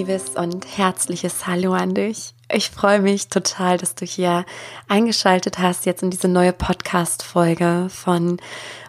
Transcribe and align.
liebes 0.00 0.30
und 0.30 0.78
herzliches 0.78 1.46
Hallo 1.46 1.74
an 1.74 1.92
dich. 1.92 2.32
Ich 2.50 2.70
freue 2.70 3.00
mich 3.00 3.28
total, 3.28 3.76
dass 3.76 3.94
du 3.94 4.06
hier 4.06 4.46
eingeschaltet 4.88 5.58
hast 5.58 5.84
jetzt 5.84 6.02
in 6.02 6.08
diese 6.08 6.26
neue 6.26 6.54
Podcast-Folge 6.54 7.88
von 7.90 8.38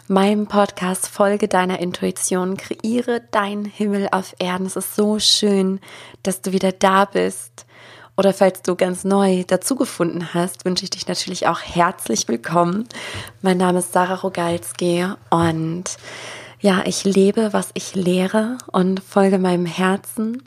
meinem 0.08 0.46
Podcast 0.46 1.08
Folge 1.08 1.48
deiner 1.48 1.80
Intuition, 1.80 2.56
kreiere 2.56 3.20
deinen 3.30 3.66
Himmel 3.66 4.08
auf 4.10 4.34
Erden. 4.38 4.64
Es 4.64 4.76
ist 4.76 4.96
so 4.96 5.18
schön, 5.18 5.80
dass 6.22 6.40
du 6.40 6.52
wieder 6.52 6.72
da 6.72 7.04
bist. 7.04 7.66
Oder 8.16 8.32
falls 8.32 8.62
du 8.62 8.74
ganz 8.74 9.04
neu 9.04 9.44
dazugefunden 9.46 10.32
hast, 10.32 10.64
wünsche 10.64 10.84
ich 10.84 10.90
dich 10.90 11.08
natürlich 11.08 11.46
auch 11.46 11.60
herzlich 11.60 12.26
willkommen. 12.26 12.88
Mein 13.42 13.58
Name 13.58 13.80
ist 13.80 13.92
Sarah 13.92 14.14
Rogalski 14.14 15.04
und 15.28 15.84
ja, 16.60 16.84
ich 16.86 17.04
lebe, 17.04 17.52
was 17.52 17.68
ich 17.74 17.94
lehre 17.94 18.56
und 18.70 19.00
folge 19.00 19.38
meinem 19.38 19.66
Herzen 19.66 20.42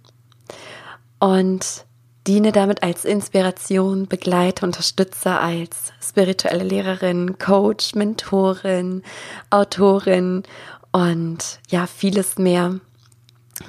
und 1.19 1.85
diene 2.27 2.51
damit 2.51 2.83
als 2.83 3.05
Inspiration, 3.05 4.07
begleite, 4.07 4.65
unterstütze 4.65 5.31
als 5.31 5.93
spirituelle 6.01 6.63
Lehrerin, 6.63 7.37
Coach, 7.37 7.93
Mentorin, 7.95 9.03
Autorin 9.49 10.43
und 10.91 11.59
ja, 11.69 11.87
vieles 11.87 12.37
mehr. 12.37 12.79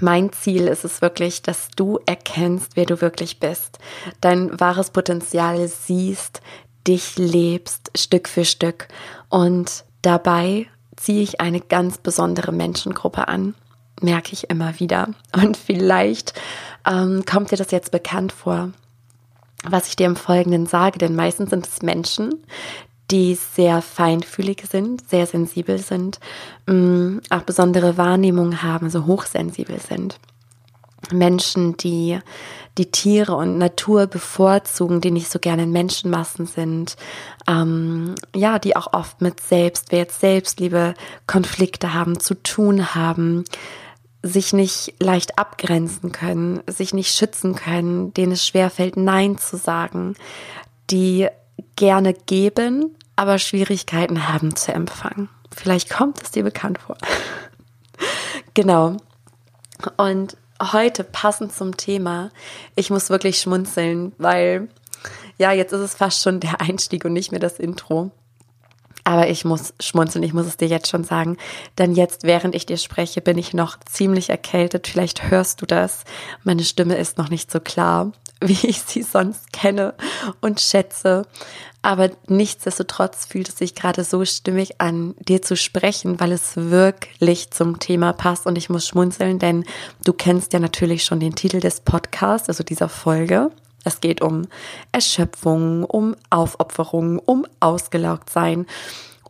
Mein 0.01 0.33
Ziel 0.33 0.67
ist 0.67 0.85
es 0.85 1.01
wirklich, 1.01 1.43
dass 1.43 1.69
du 1.77 2.01
erkennst, 2.07 2.77
wer 2.77 2.87
du 2.87 3.01
wirklich 3.01 3.39
bist, 3.39 3.79
dein 4.21 4.59
wahres 4.59 4.91
Potenzial 4.91 5.69
siehst, 5.69 6.41
dich 6.87 7.17
lebst 7.19 7.91
Stück 7.97 8.29
für 8.29 8.45
Stück 8.45 8.89
und 9.29 9.85
dabei 10.03 10.67
ziehe 10.97 11.23
ich 11.23 11.41
eine 11.41 11.61
ganz 11.61 11.99
besondere 11.99 12.53
Menschengruppe 12.53 13.29
an, 13.29 13.55
merke 14.01 14.33
ich 14.33 14.51
immer 14.51 14.79
wieder. 14.79 15.09
Und 15.35 15.57
vielleicht 15.57 16.35
ähm, 16.87 17.25
kommt 17.25 17.51
dir 17.51 17.57
das 17.57 17.71
jetzt 17.71 17.91
bekannt 17.91 18.33
vor, 18.33 18.71
was 19.65 19.89
ich 19.89 19.97
dir 19.97 20.07
im 20.07 20.17
Folgenden 20.17 20.67
sage, 20.67 20.99
denn 20.99 21.17
meistens 21.17 21.51
sind 21.51 21.67
es 21.67 21.83
Menschen, 21.83 22.35
die 23.11 23.35
sehr 23.35 23.83
feinfühlig 23.83 24.65
sind, 24.71 25.09
sehr 25.09 25.27
sensibel 25.27 25.79
sind, 25.79 26.19
mh, 26.67 26.75
mm, 26.75 27.21
auch 27.31 27.43
besondere 27.43 27.97
Wahrnehmungen 27.97 28.63
haben, 28.63 28.91
so 28.91 29.07
hochsensibel 29.07 29.79
sind. 29.81 30.19
Menschen, 31.13 31.77
die 31.77 32.19
die 32.79 32.91
Tiere 32.91 33.37
und 33.37 33.59
Natur 33.59 34.07
bevorzugen, 34.07 35.01
die 35.01 35.11
nicht 35.11 35.31
so 35.31 35.39
gerne 35.39 35.63
in 35.63 35.73
Menschenmassen 35.73 36.47
sind, 36.47 36.97
ähm, 37.49 38.15
ja, 38.35 38.59
die 38.59 38.77
auch 38.77 38.93
oft 38.93 39.21
mit 39.23 39.41
Selbstwert, 39.41 40.13
Selbstliebe 40.13 40.95
Konflikte 41.27 41.95
haben, 41.95 42.21
zu 42.21 42.35
tun 42.35 42.95
haben, 42.95 43.45
sich 44.27 44.53
nicht 44.53 44.95
leicht 45.01 45.39
abgrenzen 45.39 46.13
können, 46.13 46.63
sich 46.67 46.95
nicht 46.95 47.15
schützen 47.15 47.55
können, 47.55 48.13
denen 48.15 48.33
es 48.33 48.47
schwerfällt, 48.47 48.97
Nein 48.97 49.39
zu 49.39 49.57
sagen, 49.57 50.17
die 50.91 51.29
gerne 51.77 52.15
geben, 52.15 52.97
aber 53.17 53.39
Schwierigkeiten 53.39 54.29
haben 54.29 54.57
zu 54.57 54.73
empfangen. 54.73 55.29
Vielleicht 55.55 55.91
kommt 55.91 56.23
es 56.23 56.31
dir 56.31 56.43
bekannt 56.43 56.79
vor. 56.79 56.97
genau. 58.55 58.97
Und 59.97 60.37
heute 60.61 61.05
passend 61.05 61.53
zum 61.53 61.77
Thema, 61.77 62.31
ich 62.75 62.91
muss 62.91 63.11
wirklich 63.11 63.41
schmunzeln, 63.41 64.13
weil 64.19 64.69
ja, 65.39 65.53
jetzt 65.53 65.73
ist 65.73 65.81
es 65.81 65.95
fast 65.95 66.23
schon 66.23 66.41
der 66.41 66.61
Einstieg 66.61 67.05
und 67.05 67.13
nicht 67.13 67.31
mehr 67.31 67.41
das 67.41 67.59
Intro. 67.59 68.11
Aber 69.07 69.29
ich 69.29 69.45
muss 69.45 69.73
schmunzeln, 69.79 70.25
ich 70.25 70.35
muss 70.35 70.47
es 70.47 70.57
dir 70.57 70.67
jetzt 70.67 70.89
schon 70.89 71.05
sagen. 71.05 71.37
Denn 71.79 71.95
jetzt, 71.95 72.25
während 72.25 72.57
ich 72.57 72.67
dir 72.67 72.77
spreche, 72.77 73.21
bin 73.21 73.39
ich 73.39 73.55
noch 73.55 73.79
ziemlich 73.89 74.31
erkältet. 74.31 74.89
Vielleicht 74.89 75.31
hörst 75.31 75.63
du 75.63 75.67
das. 75.67 76.03
Meine 76.43 76.65
Stimme 76.65 76.97
ist 76.97 77.17
noch 77.17 77.31
nicht 77.31 77.49
so 77.49 77.61
klar, 77.61 78.11
wie 78.41 78.67
ich 78.67 78.83
sie 78.83 79.05
sonst 79.05 79.53
kenne 79.53 79.95
und 80.41 80.61
schätze. 80.61 81.25
Aber 81.83 82.11
nichtsdestotrotz 82.27 83.27
fühlt 83.27 83.49
es 83.49 83.59
sich 83.59 83.77
gerade 83.77 84.03
so 84.03 84.25
stimmig 84.25 84.81
an, 84.81 85.15
dir 85.21 85.41
zu 85.41 85.57
sprechen, 85.57 86.19
weil 86.19 86.33
es 86.33 86.57
wirklich 86.57 87.53
zum 87.53 87.79
Thema 87.79 88.13
passt. 88.13 88.45
Und 88.45 88.59
ich 88.59 88.71
muss 88.71 88.89
schmunzeln, 88.89 89.39
denn 89.39 89.65
du 90.05 90.15
kennst 90.15 90.53
ja 90.53 90.59
natürlich 90.59 91.05
schon 91.05 91.21
den 91.21 91.37
Titel 91.37 91.61
des 91.61 91.79
Podcasts, 91.79 92.49
also 92.49 92.65
dieser 92.65 92.89
Folge. 92.89 93.53
Es 93.87 94.01
geht 94.01 94.21
um 94.21 94.43
Erschöpfung, 94.93 95.85
um 95.85 96.17
Aufopferung, 96.31 97.19
um 97.19 97.47
ausgelaugt 97.61 98.31
sein. 98.31 98.67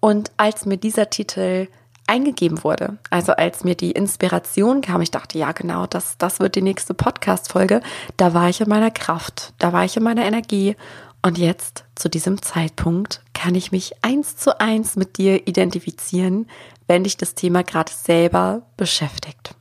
Und 0.01 0.31
als 0.37 0.67
mir 0.67 0.77
dieser 0.77 1.11
Titel 1.11 1.69
eingegeben 2.07 2.63
wurde, 2.63 2.99
also 3.11 3.33
als 3.33 3.65
mir 3.65 3.75
die 3.75 3.91
Inspiration 3.91 4.81
kam, 4.81 5.03
ich 5.03 5.11
dachte, 5.11 5.39
ja 5.39 5.53
genau, 5.53 5.87
das, 5.87 6.19
das 6.19 6.41
wird 6.41 6.55
die 6.55 6.63
nächste 6.63 6.95
Podcast-Folge, 6.95 7.81
da 8.17 8.33
war 8.33 8.49
ich 8.49 8.61
in 8.61 8.69
meiner 8.69 8.91
Kraft, 8.91 9.53
da 9.59 9.73
war 9.73 9.85
ich 9.85 9.97
in 9.97 10.03
meiner 10.03 10.25
Energie. 10.25 10.77
Und 11.23 11.39
jetzt, 11.39 11.85
zu 11.97 12.09
diesem 12.09 12.41
Zeitpunkt, 12.41 13.21
kann 13.35 13.57
ich 13.57 13.73
mich 13.73 13.93
eins 14.03 14.37
zu 14.37 14.61
eins 14.61 14.95
mit 14.97 15.19
dir 15.19 15.49
identifizieren, 15.49 16.47
wenn 16.87 17.05
dich 17.05 17.17
das 17.17 17.35
Thema 17.35 17.65
gerade 17.65 17.93
selber 17.93 18.63
beschäftigt. 18.77 19.57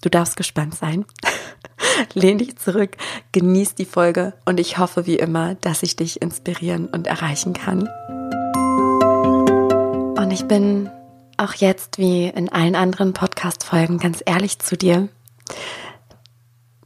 Du 0.00 0.08
darfst 0.08 0.36
gespannt 0.36 0.74
sein. 0.74 1.04
Lehn 2.14 2.38
dich 2.38 2.56
zurück, 2.56 2.96
genieß 3.32 3.74
die 3.74 3.84
Folge 3.84 4.32
und 4.44 4.58
ich 4.60 4.78
hoffe 4.78 5.06
wie 5.06 5.18
immer, 5.18 5.54
dass 5.56 5.82
ich 5.82 5.96
dich 5.96 6.22
inspirieren 6.22 6.86
und 6.86 7.06
erreichen 7.06 7.52
kann. 7.52 7.88
Und 10.16 10.30
ich 10.30 10.46
bin 10.46 10.90
auch 11.36 11.54
jetzt 11.54 11.98
wie 11.98 12.26
in 12.26 12.50
allen 12.50 12.74
anderen 12.74 13.12
Podcast-Folgen 13.12 13.98
ganz 13.98 14.22
ehrlich 14.24 14.58
zu 14.58 14.76
dir. 14.76 15.08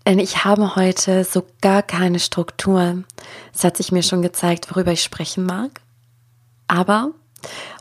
Denn 0.07 0.19
ich 0.19 0.45
habe 0.45 0.77
heute 0.77 1.25
so 1.25 1.47
gar 1.61 1.83
keine 1.83 2.19
Struktur. 2.21 3.05
Es 3.55 3.65
hat 3.65 3.77
sich 3.77 3.91
mir 3.91 4.03
schon 4.03 4.23
gezeigt, 4.23 4.71
worüber 4.71 4.93
ich 4.93 5.03
sprechen 5.03 5.45
mag. 5.45 5.81
Aber 6.69 7.11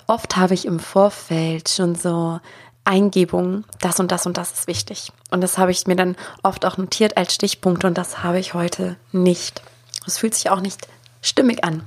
oft 0.08 0.38
habe 0.38 0.54
ich 0.54 0.66
im 0.66 0.80
Vorfeld 0.80 1.70
schon 1.70 1.96
so 1.96 2.40
Eingebungen, 2.86 3.66
das 3.80 4.00
und 4.00 4.12
das 4.12 4.26
und 4.26 4.38
das 4.38 4.52
ist 4.52 4.68
wichtig. 4.68 5.12
Und 5.32 5.42
das 5.42 5.58
habe 5.58 5.72
ich 5.72 5.88
mir 5.88 5.96
dann 5.96 6.16
oft 6.44 6.66
auch 6.66 6.78
notiert 6.78 7.18
als 7.18 7.34
Stichpunkte 7.34 7.88
und 7.88 7.98
das 7.98 8.24
habe 8.24 8.40
ich 8.40 8.54
heute 8.54 8.98
nicht. 9.12 9.62
Es 10.06 10.18
fühlt 10.18 10.36
sich 10.36 10.50
auch 10.50 10.60
nicht 10.60 10.88
stimmig 11.22 11.64
an. 11.64 11.84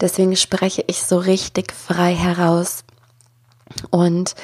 Deswegen 0.00 0.36
spreche 0.36 0.82
ich 0.86 1.02
so 1.02 1.18
richtig 1.18 1.72
frei 1.72 2.14
heraus 2.14 2.84
und 3.90 4.34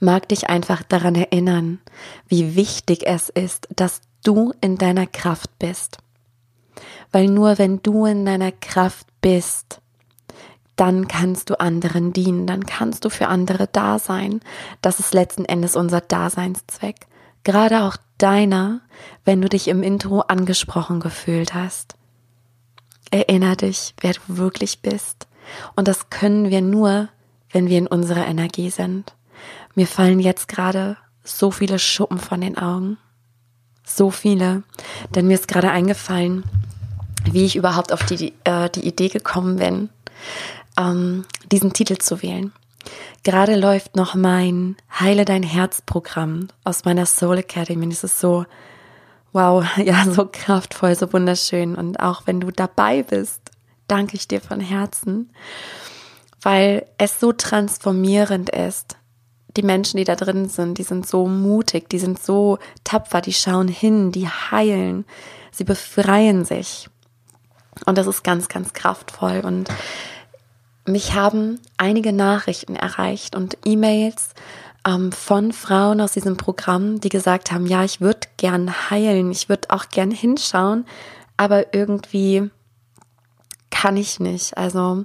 mag 0.00 0.28
dich 0.28 0.48
einfach 0.48 0.82
daran 0.82 1.14
erinnern, 1.14 1.78
wie 2.28 2.56
wichtig 2.56 3.06
es 3.06 3.28
ist, 3.28 3.68
dass 3.74 4.00
du 4.22 4.52
in 4.60 4.76
deiner 4.76 5.06
Kraft 5.06 5.58
bist. 5.58 5.98
Weil 7.12 7.28
nur 7.28 7.58
wenn 7.58 7.80
du 7.82 8.06
in 8.06 8.26
deiner 8.26 8.52
Kraft 8.52 9.06
bist, 9.20 9.80
dann 10.76 11.06
kannst 11.08 11.50
du 11.50 11.60
anderen 11.60 12.12
dienen, 12.12 12.46
dann 12.46 12.66
kannst 12.66 13.04
du 13.04 13.10
für 13.10 13.28
andere 13.28 13.68
da 13.70 13.98
sein. 13.98 14.40
Das 14.82 14.98
ist 14.98 15.14
letzten 15.14 15.44
Endes 15.44 15.76
unser 15.76 16.00
Daseinszweck. 16.00 17.06
Gerade 17.44 17.82
auch 17.82 17.96
deiner, 18.18 18.80
wenn 19.24 19.40
du 19.40 19.48
dich 19.48 19.68
im 19.68 19.82
Intro 19.82 20.20
angesprochen 20.20 21.00
gefühlt 21.00 21.54
hast. 21.54 21.94
Erinner 23.10 23.54
dich, 23.54 23.94
wer 24.00 24.14
du 24.14 24.20
wirklich 24.26 24.80
bist. 24.80 25.28
Und 25.76 25.86
das 25.86 26.10
können 26.10 26.50
wir 26.50 26.62
nur, 26.62 27.08
wenn 27.50 27.68
wir 27.68 27.78
in 27.78 27.86
unserer 27.86 28.26
Energie 28.26 28.70
sind. 28.70 29.14
Mir 29.74 29.86
fallen 29.86 30.18
jetzt 30.18 30.48
gerade 30.48 30.96
so 31.22 31.50
viele 31.50 31.78
Schuppen 31.78 32.18
von 32.18 32.40
den 32.40 32.58
Augen. 32.58 32.98
So 33.84 34.10
viele. 34.10 34.62
Denn 35.14 35.26
mir 35.26 35.34
ist 35.34 35.46
gerade 35.46 35.70
eingefallen, 35.70 36.44
wie 37.30 37.44
ich 37.44 37.56
überhaupt 37.56 37.92
auf 37.92 38.04
die, 38.04 38.32
äh, 38.44 38.70
die 38.70 38.86
Idee 38.86 39.08
gekommen 39.08 39.56
bin 39.56 39.90
ähm, 40.78 41.24
diesen 41.50 41.72
Titel 41.72 41.98
zu 41.98 42.22
wählen. 42.22 42.52
Gerade 43.22 43.56
läuft 43.56 43.96
noch 43.96 44.14
mein 44.14 44.76
Heile 45.00 45.24
dein 45.24 45.42
Herz 45.42 45.82
Programm 45.82 46.48
aus 46.64 46.84
meiner 46.84 47.06
Soul 47.06 47.38
Academy. 47.38 47.88
Das 47.88 48.04
ist 48.04 48.20
so, 48.20 48.44
wow, 49.32 49.64
ja, 49.76 50.04
so 50.04 50.28
kraftvoll, 50.30 50.94
so 50.94 51.12
wunderschön. 51.12 51.74
Und 51.74 52.00
auch 52.00 52.22
wenn 52.26 52.40
du 52.40 52.50
dabei 52.50 53.02
bist, 53.02 53.40
danke 53.88 54.16
ich 54.16 54.28
dir 54.28 54.40
von 54.40 54.60
Herzen, 54.60 55.30
weil 56.42 56.86
es 56.98 57.20
so 57.20 57.32
transformierend 57.32 58.50
ist. 58.50 58.96
Die 59.56 59.62
Menschen, 59.62 59.98
die 59.98 60.04
da 60.04 60.16
drin 60.16 60.48
sind, 60.48 60.78
die 60.78 60.82
sind 60.82 61.06
so 61.06 61.28
mutig, 61.28 61.88
die 61.88 62.00
sind 62.00 62.20
so 62.20 62.58
tapfer, 62.82 63.20
die 63.20 63.32
schauen 63.32 63.68
hin, 63.68 64.10
die 64.10 64.28
heilen, 64.28 65.04
sie 65.52 65.64
befreien 65.64 66.44
sich. 66.44 66.88
Und 67.86 67.96
das 67.98 68.06
ist 68.06 68.24
ganz, 68.24 68.48
ganz 68.48 68.72
kraftvoll. 68.72 69.42
Und 69.44 69.68
mich 70.86 71.14
haben 71.14 71.60
einige 71.76 72.12
Nachrichten 72.12 72.76
erreicht 72.76 73.36
und 73.36 73.56
E-Mails 73.64 74.30
ähm, 74.86 75.12
von 75.12 75.52
Frauen 75.52 76.00
aus 76.00 76.12
diesem 76.12 76.36
Programm, 76.36 77.00
die 77.00 77.08
gesagt 77.08 77.52
haben, 77.52 77.66
ja, 77.66 77.84
ich 77.84 78.00
würde 78.00 78.28
gern 78.36 78.90
heilen, 78.90 79.30
ich 79.30 79.48
würde 79.48 79.70
auch 79.70 79.88
gern 79.88 80.10
hinschauen, 80.10 80.84
aber 81.36 81.74
irgendwie 81.74 82.50
kann 83.70 83.96
ich 83.96 84.20
nicht. 84.20 84.56
Also 84.56 85.04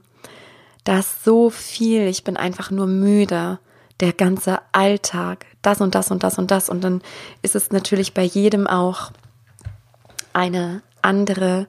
da 0.84 1.00
ist 1.00 1.24
so 1.24 1.50
viel, 1.50 2.08
ich 2.08 2.24
bin 2.24 2.38
einfach 2.38 2.72
nur 2.72 2.88
müde. 2.88 3.60
Der 4.00 4.14
ganze 4.14 4.60
Alltag, 4.72 5.46
das 5.62 5.82
und 5.82 5.94
das 5.94 6.10
und 6.10 6.24
das 6.24 6.38
und 6.38 6.52
das. 6.52 6.70
Und 6.70 6.86
dann 6.86 7.02
ist 7.42 7.56
es 7.56 7.72
natürlich 7.72 8.14
bei 8.14 8.24
jedem 8.24 8.66
auch 8.66 9.12
eine 10.32 10.82
andere 11.02 11.68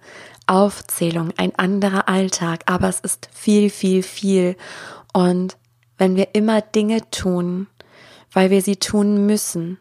Aufzählung, 0.50 1.32
ein 1.37 1.55
anderer 1.56 2.08
Alltag, 2.08 2.62
aber 2.67 2.88
es 2.88 3.00
ist 3.00 3.29
viel, 3.32 3.70
viel, 3.70 4.02
viel. 4.02 4.56
Und 5.12 5.56
wenn 5.97 6.17
wir 6.17 6.35
immer 6.35 6.61
Dinge 6.61 7.08
tun, 7.11 7.69
weil 8.32 8.50
wir 8.50 8.61
sie 8.61 8.76
tun 8.76 9.26
müssen, 9.26 9.79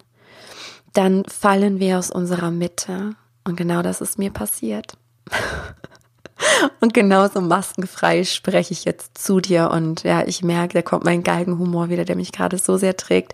dann 0.94 1.26
fallen 1.26 1.80
wir 1.80 1.98
aus 1.98 2.12
unserer 2.12 2.52
Mitte. 2.52 3.16
Und 3.44 3.56
genau 3.56 3.82
das 3.82 4.00
ist 4.00 4.20
mir 4.20 4.32
passiert. 4.32 4.94
Und 6.80 6.94
genauso 6.94 7.42
maskenfrei 7.42 8.24
spreche 8.24 8.74
ich 8.74 8.86
jetzt 8.86 9.18
zu 9.18 9.40
dir. 9.40 9.72
Und 9.72 10.04
ja, 10.04 10.26
ich 10.26 10.44
merke, 10.44 10.74
da 10.76 10.82
kommt 10.82 11.04
mein 11.04 11.24
Galgenhumor 11.24 11.90
wieder, 11.90 12.06
der 12.06 12.16
mich 12.16 12.32
gerade 12.32 12.58
so 12.58 12.78
sehr 12.78 12.96
trägt. 12.96 13.34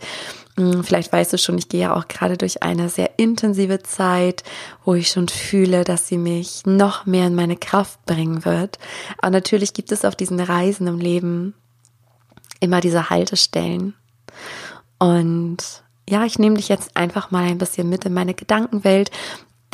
Hm, 0.58 0.84
vielleicht 0.84 1.12
weißt 1.12 1.34
du 1.34 1.38
schon, 1.38 1.58
ich 1.58 1.70
gehe 1.70 1.82
ja 1.82 1.96
auch 1.96 2.08
gerade 2.08 2.38
durch 2.38 2.64
eine 2.64 2.90
sehr 2.90 3.20
intensive 3.20 3.84
Zeit, 3.84 4.44
wo 4.86 4.94
ich 4.94 5.10
schon 5.10 5.28
fühle, 5.28 5.84
dass 5.84 6.08
sie 6.08 6.18
mich 6.18 6.66
noch 6.66 7.06
mehr 7.06 7.28
in 7.28 7.36
meine 7.36 7.58
Kraft 7.58 8.06
bringen 8.06 8.46
wird. 8.46 8.80
Aber 9.18 9.32
natürlich 9.32 9.74
gibt 9.74 9.92
es 9.92 10.06
auf 10.06 10.16
diesen 10.16 10.40
Reisen 10.40 10.88
im 10.88 11.00
Leben 11.00 11.54
immer 12.62 12.80
diese 12.80 13.10
Haltestellen. 13.10 13.96
Und 14.98 15.84
ja, 16.10 16.24
ich 16.24 16.40
nehme 16.40 16.56
dich 16.56 16.70
jetzt 16.70 16.96
einfach 16.96 17.32
mal 17.32 17.44
ein 17.44 17.58
bisschen 17.58 17.90
mit 17.90 18.06
in 18.06 18.14
meine 18.14 18.34
Gedankenwelt 18.34 19.12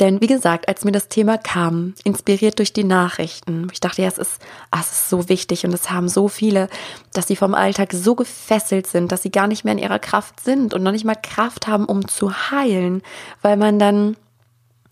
denn 0.00 0.20
wie 0.20 0.26
gesagt, 0.26 0.68
als 0.68 0.84
mir 0.84 0.92
das 0.92 1.08
Thema 1.08 1.38
kam, 1.38 1.94
inspiriert 2.02 2.58
durch 2.58 2.72
die 2.72 2.84
Nachrichten, 2.84 3.68
ich 3.72 3.80
dachte, 3.80 4.02
ja, 4.02 4.08
es 4.08 4.18
ist, 4.18 4.42
ah, 4.70 4.80
es 4.80 4.90
ist 4.90 5.10
so 5.10 5.28
wichtig 5.28 5.64
und 5.64 5.72
es 5.72 5.90
haben 5.90 6.08
so 6.08 6.28
viele, 6.28 6.68
dass 7.12 7.28
sie 7.28 7.36
vom 7.36 7.54
Alltag 7.54 7.92
so 7.92 8.14
gefesselt 8.14 8.86
sind, 8.86 9.12
dass 9.12 9.22
sie 9.22 9.30
gar 9.30 9.46
nicht 9.46 9.64
mehr 9.64 9.72
in 9.72 9.78
ihrer 9.78 9.98
Kraft 9.98 10.40
sind 10.40 10.74
und 10.74 10.82
noch 10.82 10.92
nicht 10.92 11.04
mal 11.04 11.14
Kraft 11.14 11.66
haben, 11.66 11.84
um 11.84 12.08
zu 12.08 12.32
heilen, 12.50 13.02
weil 13.42 13.56
man 13.56 13.78
dann, 13.78 14.16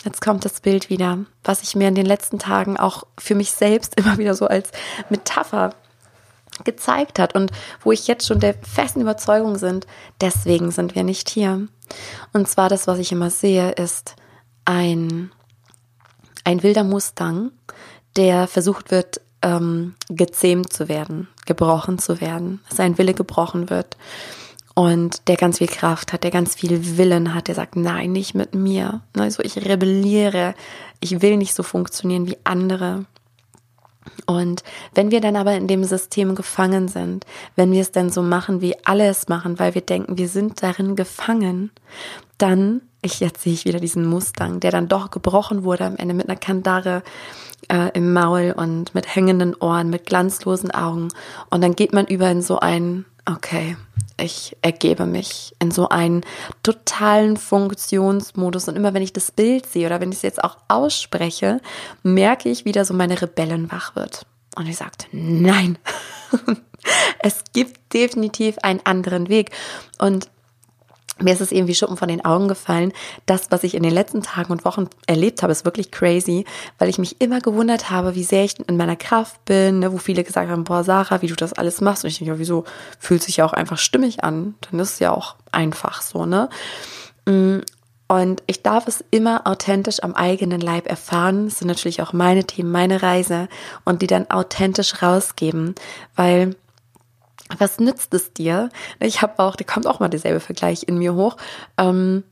jetzt 0.05 0.21
kommt 0.21 0.45
das 0.45 0.61
Bild 0.61 0.91
wieder, 0.91 1.19
was 1.45 1.63
ich 1.63 1.75
mir 1.75 1.89
in 1.89 1.95
den 1.95 2.07
letzten 2.07 2.39
Tagen 2.39 2.77
auch 2.77 3.05
für 3.19 3.35
mich 3.35 3.53
selbst 3.53 3.95
immer 3.99 4.19
wieder 4.19 4.35
so 4.35 4.47
als 4.47 4.71
Metapher 5.09 5.75
gezeigt 6.63 7.19
hat 7.19 7.35
und 7.35 7.53
wo 7.83 7.91
ich 7.91 8.07
jetzt 8.07 8.27
schon 8.27 8.39
der 8.39 8.55
festen 8.55 9.01
Überzeugung 9.01 9.57
sind, 9.57 9.87
deswegen 10.21 10.71
sind 10.71 10.95
wir 10.95 11.05
nicht 11.05 11.31
hier. 11.31 11.67
Und 12.35 12.49
zwar 12.49 12.69
das, 12.69 12.87
was 12.87 12.99
ich 12.99 13.13
immer 13.13 13.31
sehe, 13.31 13.73
ist, 13.73 14.15
ein, 14.65 15.31
ein 16.45 16.63
wilder 16.63 16.85
Mustang, 16.85 17.53
der 18.17 18.47
versucht 18.47 18.91
wird, 18.91 19.21
ähm, 19.43 19.95
gezähmt 20.09 20.73
zu 20.73 20.89
werden, 20.89 21.29
gebrochen 21.47 21.99
zu 21.99 22.21
werden, 22.21 22.61
sein 22.69 22.99
Wille 22.99 23.15
gebrochen 23.15 23.71
wird 23.71 23.97
und 24.75 25.29
der 25.29 25.37
ganz 25.37 25.59
viel 25.59 25.67
Kraft 25.67 26.13
hat, 26.13 26.25
der 26.25 26.31
ganz 26.31 26.55
viel 26.55 26.97
Willen 26.97 27.35
hat, 27.35 27.49
der 27.49 27.55
sagt, 27.55 27.77
nein, 27.77 28.13
nicht 28.13 28.35
mit 28.35 28.55
mir. 28.55 29.03
Also 29.17 29.43
ich 29.43 29.57
rebelliere, 29.57 30.55
ich 31.01 31.23
will 31.23 31.37
nicht 31.37 31.55
so 31.55 31.63
funktionieren 31.63 32.27
wie 32.27 32.39
andere. 32.45 33.05
Und 34.27 34.63
wenn 34.95 35.11
wir 35.11 35.21
dann 35.21 35.37
aber 35.37 35.55
in 35.55 35.69
dem 35.69 35.85
System 35.85 36.35
gefangen 36.35 36.89
sind, 36.89 37.27
wenn 37.57 37.73
wir 37.73 37.81
es 37.81 37.93
dann 37.93 38.11
so 38.11 38.23
machen, 38.23 38.61
wie 38.61 38.75
alle 38.85 39.09
es 39.09 39.29
machen, 39.29 39.59
weil 39.59 39.75
wir 39.75 39.83
denken, 39.83 40.17
wir 40.17 40.29
sind 40.29 40.63
darin 40.63 40.97
gefangen, 40.97 41.71
dann, 42.39 42.81
ich 43.03 43.21
jetzt 43.21 43.43
sehe 43.43 43.53
ich 43.53 43.65
wieder 43.65 43.81
diesen 43.81 44.07
Mustang, 44.07 44.61
der 44.61 44.71
dann 44.71 44.89
doch 44.89 45.11
gebrochen 45.11 45.65
wurde 45.65 45.85
am 45.85 45.97
Ende 45.97 46.15
mit 46.15 46.29
einer 46.29 46.39
Kandare 46.39 47.03
äh, 47.69 47.91
im 47.93 48.13
Maul 48.13 48.55
und 48.57 48.95
mit 48.95 49.15
hängenden 49.15 49.55
Ohren, 49.55 49.91
mit 49.91 50.07
glanzlosen 50.07 50.71
Augen. 50.71 51.09
Und 51.51 51.63
dann 51.63 51.77
geht 51.77 51.93
man 51.93 52.07
über 52.07 52.31
in 52.31 52.43
so 52.43 52.59
ein, 52.59 53.05
okay, 53.27 53.77
ich 54.19 54.57
ergebe 54.63 55.07
mich 55.07 55.55
in 55.59 55.71
so 55.71 55.89
einen 55.89 56.25
totalen 56.63 57.37
Funktionsmodus. 57.37 58.69
Und 58.69 58.77
immer 58.77 58.95
wenn 58.95 59.03
ich 59.03 59.13
das 59.13 59.31
Bild 59.31 59.67
sehe 59.67 59.87
oder 59.87 60.01
wenn 60.01 60.11
ich 60.11 60.19
es 60.19 60.23
jetzt 60.23 60.43
auch 60.43 60.59
ausspreche, 60.69 61.61
merke 62.03 62.49
ich, 62.49 62.65
wie 62.65 62.73
da 62.73 62.85
so 62.85 62.95
meine 62.95 63.21
Rebellen 63.21 63.71
wach 63.71 63.97
wird. 63.97 64.27
Und 64.57 64.67
ich 64.67 64.77
sagte, 64.77 65.07
nein, 65.13 65.79
es 67.21 67.45
gibt 67.53 67.93
definitiv 67.95 68.59
einen 68.63 68.81
anderen 68.85 69.29
Weg. 69.29 69.51
Und 69.99 70.29
mir 71.23 71.33
ist 71.33 71.41
es 71.41 71.53
irgendwie 71.53 71.75
Schuppen 71.75 71.97
von 71.97 72.09
den 72.09 72.25
Augen 72.25 72.49
gefallen. 72.49 72.93
Das, 73.27 73.51
was 73.51 73.65
ich 73.65 73.75
in 73.75 73.83
den 73.83 73.93
letzten 73.93 74.23
Tagen 74.23 74.53
und 74.53 74.65
Wochen 74.65 74.89
erlebt 75.07 75.43
habe, 75.43 75.53
ist 75.53 75.65
wirklich 75.65 75.91
crazy, 75.91 76.45
weil 76.79 76.89
ich 76.89 76.99
mich 76.99 77.21
immer 77.21 77.41
gewundert 77.41 77.91
habe, 77.91 78.15
wie 78.15 78.25
sehr 78.25 78.45
ich 78.45 78.59
in 78.67 78.77
meiner 78.77 78.97
Kraft 78.97 79.45
bin, 79.45 79.81
ne, 79.81 79.93
wo 79.93 79.99
viele 79.99 80.25
gesagt 80.25 80.51
haben, 80.51 80.65
boah, 80.65 80.85
Sarah, 80.85 81.23
wie 81.23 81.29
du 81.29 81.37
das 81.37 81.53
alles 81.53 81.81
machst. 81.81 82.05
Und 82.05 82.11
ich 82.11 82.19
denke, 82.19 82.33
ja, 82.33 82.39
wieso 82.39 82.65
fühlt 82.99 83.23
sich 83.23 83.39
ja 83.39 83.45
auch 83.45 83.53
einfach 83.53 83.79
stimmig 83.79 84.25
an? 84.25 84.55
Dann 84.71 84.81
ist 84.81 84.95
es 84.95 84.99
ja 84.99 85.13
auch 85.13 85.37
einfach 85.53 86.03
so, 86.03 86.27
ne? 86.27 86.49
Mm, 87.27 87.59
und 88.11 88.43
ich 88.49 88.65
darf 88.65 88.89
es 88.89 89.05
immer 89.13 89.47
authentisch 89.47 90.03
am 90.03 90.15
eigenen 90.15 90.61
Leib 90.61 90.89
erfahren. 90.89 91.45
Das 91.45 91.61
sind 91.61 91.69
natürlich 91.69 92.03
auch 92.03 92.13
meine 92.13 92.43
Themen, 92.43 92.73
meine 92.73 93.05
Reise 93.05 93.49
und 93.85 94.03
die 94.03 94.09
dann 94.09 94.29
authentisch 94.29 95.01
rausgeben, 95.01 95.77
weil 96.17 96.57
was 97.59 97.79
nützt 97.79 98.15
es 98.15 98.33
dir? 98.33 98.71
Ich 99.01 99.23
habe 99.23 99.39
auch, 99.39 99.57
da 99.57 99.65
kommt 99.65 99.87
auch 99.87 100.01
mal 100.01 100.09
derselbe 100.09 100.41
Vergleich 100.41 100.85
in 100.85 100.99
mir 100.99 101.15
hoch. 101.15 101.37
Ähm, 101.79 102.25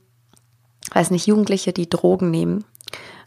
weiß 0.93 1.11
nicht, 1.11 1.27
Jugendliche, 1.27 1.73
die 1.73 1.89
Drogen 1.89 2.31
nehmen. 2.31 2.65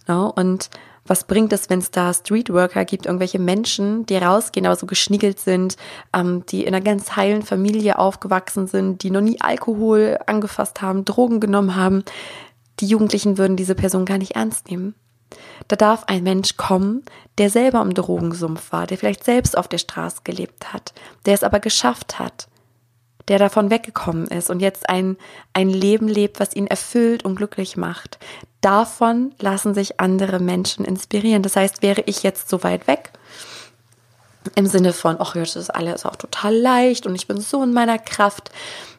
No? 0.09 0.27
Ne? 0.27 0.33
Und 0.33 0.71
was 1.05 1.25
bringt 1.25 1.53
es, 1.53 1.69
wenn 1.69 1.81
es 1.81 1.91
da 1.91 2.15
Streetworker 2.15 2.85
gibt, 2.85 3.07
irgendwelche 3.07 3.41
Menschen, 3.41 4.07
die 4.07 4.17
rausgehen, 4.17 4.67
aber 4.67 4.77
so 4.77 4.87
geschniegelt 4.87 5.41
sind, 5.41 5.77
ähm, 6.15 6.45
die 6.47 6.63
in 6.63 6.75
einer 6.75 6.85
ganz 6.85 7.17
heilen 7.17 7.43
Familie 7.43 7.99
aufgewachsen 7.99 8.69
sind, 8.69 9.03
die 9.03 9.11
noch 9.11 9.21
nie 9.21 9.41
Alkohol 9.41 10.19
angefasst 10.27 10.81
haben, 10.81 11.05
Drogen 11.05 11.41
genommen 11.41 11.75
haben. 11.75 12.05
Die 12.81 12.87
Jugendlichen 12.87 13.37
würden 13.37 13.57
diese 13.57 13.75
Person 13.75 14.05
gar 14.05 14.19
nicht 14.19 14.37
ernst 14.37 14.71
nehmen. 14.71 14.95
Da 15.69 15.77
darf 15.77 16.05
ein 16.05 16.23
Mensch 16.23 16.57
kommen, 16.57 17.05
der 17.39 17.51
selber 17.51 17.81
im 17.83 17.95
Drogensumpf 17.95 18.73
war, 18.73 18.87
der 18.87 18.99
vielleicht 18.99 19.25
selbst 19.25 19.57
auf 19.57 19.69
der 19.69 19.79
Straße 19.79 20.21
gelebt 20.25 20.73
hat, 20.73 20.93
der 21.27 21.35
es 21.35 21.45
aber 21.45 21.61
geschafft 21.61 22.19
hat, 22.19 22.49
der 23.29 23.39
davon 23.39 23.71
weggekommen 23.71 24.27
ist 24.27 24.51
und 24.51 24.61
jetzt 24.61 24.89
ein, 24.89 25.17
ein 25.53 25.71
Leben 25.71 26.09
lebt, 26.09 26.41
was 26.41 26.55
ihn 26.55 26.67
erfüllt 26.67 27.25
und 27.25 27.37
glücklich 27.37 27.77
macht. 27.77 28.19
Davon 28.61 29.35
lassen 29.41 29.75
sich 29.75 30.01
andere 30.01 30.39
Menschen 30.39 30.85
inspirieren. 30.85 31.43
Das 31.43 31.57
heißt, 31.57 31.83
wäre 31.83 32.03
ich 32.07 32.23
jetzt 32.23 32.49
so 32.49 32.63
weit 32.63 32.87
weg, 32.87 33.13
im 34.55 34.67
Sinne 34.67 34.93
von, 34.93 35.17
ach, 35.19 35.35
jetzt 35.35 35.57
ist 35.57 35.71
alles 35.71 36.05
auch 36.05 36.17
total 36.17 36.55
leicht 36.55 37.07
und 37.07 37.15
ich 37.15 37.27
bin 37.27 37.41
so 37.41 37.63
in 37.63 37.73
meiner 37.73 37.99
Kraft. 37.99 38.51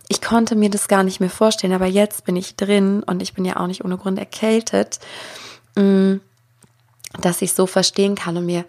Ich 0.08 0.22
konnte 0.22 0.56
mir 0.56 0.70
das 0.70 0.88
gar 0.88 1.04
nicht 1.04 1.20
mehr 1.20 1.30
vorstellen, 1.30 1.74
aber 1.74 1.86
jetzt 1.86 2.26
bin 2.26 2.36
ich 2.36 2.56
drin 2.56 3.04
und 3.04 3.22
ich 3.22 3.34
bin 3.34 3.46
ja 3.46 3.58
auch 3.58 3.68
nicht 3.68 3.84
ohne 3.84 3.98
Grund 3.98 4.20
erkältet. 4.20 5.00
Mm, 5.76 6.18
dass 7.20 7.42
ich 7.42 7.54
so 7.54 7.68
verstehen 7.68 8.16
kann 8.16 8.38
und 8.38 8.46
mir, 8.46 8.66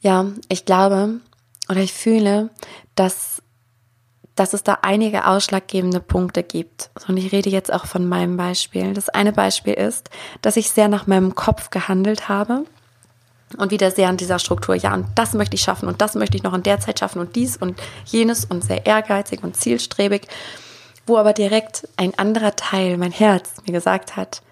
ja, 0.00 0.26
ich 0.48 0.64
glaube 0.64 1.20
oder 1.68 1.80
ich 1.80 1.92
fühle, 1.92 2.50
dass, 2.94 3.42
dass 4.34 4.54
es 4.54 4.62
da 4.64 4.78
einige 4.82 5.26
ausschlaggebende 5.26 6.00
Punkte 6.00 6.42
gibt. 6.42 6.90
Und 7.06 7.16
ich 7.16 7.32
rede 7.32 7.50
jetzt 7.50 7.72
auch 7.72 7.86
von 7.86 8.08
meinem 8.08 8.36
Beispiel. 8.36 8.94
Das 8.94 9.08
eine 9.08 9.32
Beispiel 9.32 9.74
ist, 9.74 10.10
dass 10.42 10.56
ich 10.56 10.70
sehr 10.70 10.88
nach 10.88 11.06
meinem 11.06 11.34
Kopf 11.34 11.70
gehandelt 11.70 12.28
habe 12.28 12.64
und 13.56 13.70
wieder 13.70 13.90
sehr 13.90 14.08
an 14.08 14.16
dieser 14.16 14.38
Struktur, 14.38 14.74
ja, 14.74 14.94
und 14.94 15.06
das 15.16 15.34
möchte 15.34 15.56
ich 15.56 15.62
schaffen 15.62 15.88
und 15.88 16.00
das 16.00 16.14
möchte 16.14 16.36
ich 16.36 16.44
noch 16.44 16.54
in 16.54 16.62
der 16.62 16.78
Zeit 16.80 17.00
schaffen 17.00 17.20
und 17.20 17.34
dies 17.34 17.56
und 17.56 17.80
jenes 18.04 18.44
und 18.44 18.62
sehr 18.62 18.86
ehrgeizig 18.86 19.42
und 19.42 19.56
zielstrebig, 19.56 20.28
wo 21.06 21.18
aber 21.18 21.32
direkt 21.32 21.88
ein 21.96 22.16
anderer 22.16 22.54
Teil, 22.54 22.96
mein 22.96 23.10
Herz, 23.10 23.50
mir 23.66 23.72
gesagt 23.72 24.16
hat, 24.16 24.42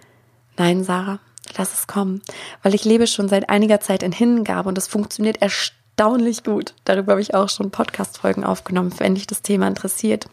nein, 0.57 0.83
Sarah, 0.83 1.21
lass 1.57 1.73
es 1.73 1.87
kommen, 1.87 2.23
weil 2.63 2.75
ich 2.75 2.85
lebe 2.85 3.07
schon 3.07 3.29
seit 3.29 3.49
einiger 3.49 3.81
Zeit 3.81 4.03
in 4.03 4.13
Hingabe 4.13 4.69
und 4.69 4.77
das 4.77 4.89
funktioniert 4.89 5.41
erstaunlich 5.41 6.45
gut. 6.45 6.75
Darüber 6.85 7.13
habe 7.13 7.23
ich 7.23 7.35
auch 7.35 7.49
schon 7.49 7.71
Podcast-Folgen 7.71 8.45
aufgenommen, 8.45 8.93
wenn 8.99 9.15
dich 9.15 9.27
das 9.27 9.43
Thema 9.43 9.67
interessiert. 9.69 10.29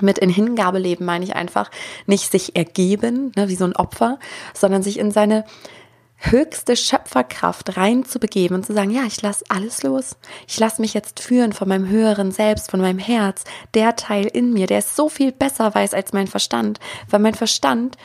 Mit 0.00 0.18
in 0.18 0.30
Hingabe 0.30 0.78
leben 0.78 1.04
meine 1.04 1.24
ich 1.24 1.36
einfach 1.36 1.70
nicht 2.06 2.30
sich 2.30 2.56
ergeben, 2.56 3.32
ne, 3.36 3.48
wie 3.48 3.56
so 3.56 3.64
ein 3.64 3.76
Opfer, 3.76 4.18
sondern 4.52 4.82
sich 4.82 4.98
in 4.98 5.10
seine 5.10 5.44
höchste 6.16 6.76
Schöpferkraft 6.76 7.76
reinzubegeben 7.76 8.56
und 8.56 8.64
zu 8.64 8.72
sagen, 8.72 8.90
ja, 8.90 9.04
ich 9.04 9.20
lasse 9.22 9.44
alles 9.48 9.82
los. 9.82 10.16
Ich 10.48 10.58
lasse 10.58 10.80
mich 10.80 10.94
jetzt 10.94 11.20
führen 11.20 11.52
von 11.52 11.68
meinem 11.68 11.88
höheren 11.88 12.32
Selbst, 12.32 12.70
von 12.70 12.80
meinem 12.80 12.98
Herz, 12.98 13.44
der 13.74 13.96
Teil 13.96 14.26
in 14.26 14.52
mir, 14.52 14.66
der 14.66 14.78
es 14.78 14.96
so 14.96 15.08
viel 15.08 15.32
besser 15.32 15.74
weiß 15.74 15.94
als 15.94 16.12
mein 16.12 16.26
Verstand, 16.26 16.80
weil 17.10 17.20
mein 17.20 17.34
Verstand 17.34 17.96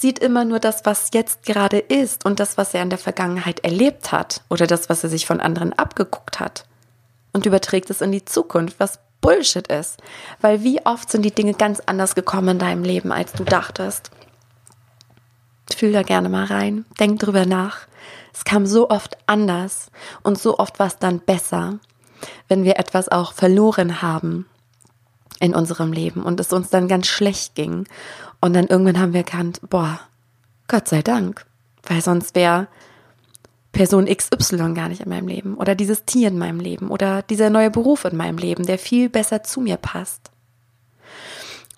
sieht 0.00 0.18
immer 0.18 0.44
nur 0.44 0.58
das, 0.58 0.84
was 0.84 1.10
jetzt 1.14 1.44
gerade 1.44 1.78
ist 1.78 2.24
und 2.24 2.38
das, 2.38 2.58
was 2.58 2.74
er 2.74 2.82
in 2.82 2.90
der 2.90 2.98
Vergangenheit 2.98 3.60
erlebt 3.60 4.12
hat 4.12 4.42
oder 4.50 4.66
das, 4.66 4.88
was 4.88 5.02
er 5.02 5.10
sich 5.10 5.26
von 5.26 5.40
anderen 5.40 5.72
abgeguckt 5.72 6.38
hat 6.38 6.66
und 7.32 7.46
überträgt 7.46 7.90
es 7.90 8.00
in 8.00 8.12
die 8.12 8.24
Zukunft, 8.24 8.78
was 8.78 8.98
Bullshit 9.20 9.66
ist. 9.68 9.98
Weil 10.40 10.62
wie 10.62 10.84
oft 10.84 11.10
sind 11.10 11.22
die 11.22 11.34
Dinge 11.34 11.54
ganz 11.54 11.80
anders 11.84 12.14
gekommen 12.14 12.48
in 12.48 12.58
deinem 12.58 12.84
Leben, 12.84 13.12
als 13.12 13.32
du 13.32 13.44
dachtest. 13.44 14.10
Fühl 15.74 15.92
da 15.92 16.02
gerne 16.02 16.28
mal 16.28 16.44
rein, 16.44 16.84
denk 17.00 17.18
drüber 17.20 17.46
nach. 17.46 17.80
Es 18.32 18.44
kam 18.44 18.66
so 18.66 18.90
oft 18.90 19.16
anders 19.26 19.90
und 20.22 20.38
so 20.38 20.58
oft 20.58 20.78
war 20.78 20.86
es 20.86 20.98
dann 20.98 21.20
besser, 21.20 21.78
wenn 22.48 22.64
wir 22.64 22.78
etwas 22.78 23.08
auch 23.08 23.32
verloren 23.32 24.02
haben 24.02 24.46
in 25.40 25.54
unserem 25.54 25.92
Leben 25.92 26.22
und 26.22 26.38
es 26.40 26.52
uns 26.52 26.70
dann 26.70 26.88
ganz 26.88 27.06
schlecht 27.06 27.54
ging 27.54 27.86
und 28.46 28.52
dann 28.52 28.68
irgendwann 28.68 29.00
haben 29.00 29.12
wir 29.12 29.20
erkannt, 29.20 29.60
boah, 29.68 29.98
Gott 30.68 30.86
sei 30.86 31.02
Dank, 31.02 31.44
weil 31.82 32.00
sonst 32.00 32.36
wäre 32.36 32.68
Person 33.72 34.06
XY 34.06 34.72
gar 34.72 34.88
nicht 34.88 35.00
in 35.00 35.08
meinem 35.08 35.26
Leben 35.26 35.56
oder 35.56 35.74
dieses 35.74 36.04
Tier 36.04 36.28
in 36.28 36.38
meinem 36.38 36.60
Leben 36.60 36.90
oder 36.90 37.22
dieser 37.22 37.50
neue 37.50 37.72
Beruf 37.72 38.04
in 38.04 38.16
meinem 38.16 38.38
Leben, 38.38 38.64
der 38.64 38.78
viel 38.78 39.08
besser 39.08 39.42
zu 39.42 39.60
mir 39.60 39.76
passt. 39.76 40.30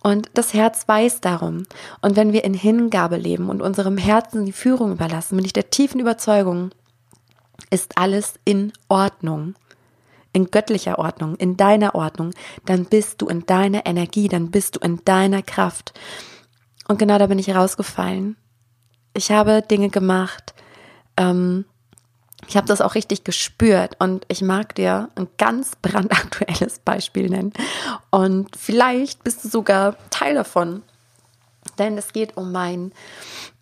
Und 0.02 0.28
das 0.34 0.52
Herz 0.52 0.86
weiß 0.86 1.22
darum. 1.22 1.62
Und 2.02 2.16
wenn 2.16 2.34
wir 2.34 2.44
in 2.44 2.52
Hingabe 2.52 3.16
leben 3.16 3.48
und 3.48 3.62
unserem 3.62 3.96
Herzen 3.96 4.44
die 4.44 4.52
Führung 4.52 4.92
überlassen, 4.92 5.36
bin 5.36 5.46
ich 5.46 5.54
der 5.54 5.70
tiefen 5.70 6.00
Überzeugung, 6.00 6.70
ist 7.70 7.96
alles 7.96 8.34
in 8.44 8.74
Ordnung. 8.88 9.54
In 10.34 10.50
göttlicher 10.50 10.98
Ordnung, 10.98 11.34
in 11.36 11.56
deiner 11.56 11.94
Ordnung, 11.94 12.32
dann 12.66 12.84
bist 12.84 13.22
du 13.22 13.26
in 13.26 13.46
deiner 13.46 13.86
Energie, 13.86 14.28
dann 14.28 14.50
bist 14.50 14.76
du 14.76 14.80
in 14.80 15.02
deiner 15.06 15.42
Kraft. 15.42 15.94
Und 16.88 16.98
genau 16.98 17.18
da 17.18 17.26
bin 17.26 17.38
ich 17.38 17.54
rausgefallen. 17.54 18.36
Ich 19.14 19.30
habe 19.30 19.62
Dinge 19.62 19.90
gemacht, 19.90 20.54
ähm, 21.16 21.64
ich 22.46 22.56
habe 22.56 22.66
das 22.66 22.80
auch 22.80 22.94
richtig 22.94 23.24
gespürt 23.24 23.96
und 23.98 24.24
ich 24.28 24.42
mag 24.42 24.74
dir 24.74 25.10
ein 25.16 25.28
ganz 25.38 25.72
brandaktuelles 25.82 26.78
Beispiel 26.80 27.28
nennen. 27.28 27.52
Und 28.10 28.56
vielleicht 28.56 29.24
bist 29.24 29.44
du 29.44 29.48
sogar 29.48 29.96
Teil 30.10 30.34
davon. 30.34 30.82
Denn 31.78 31.98
es 31.98 32.12
geht 32.12 32.36
um 32.36 32.52
mein 32.52 32.92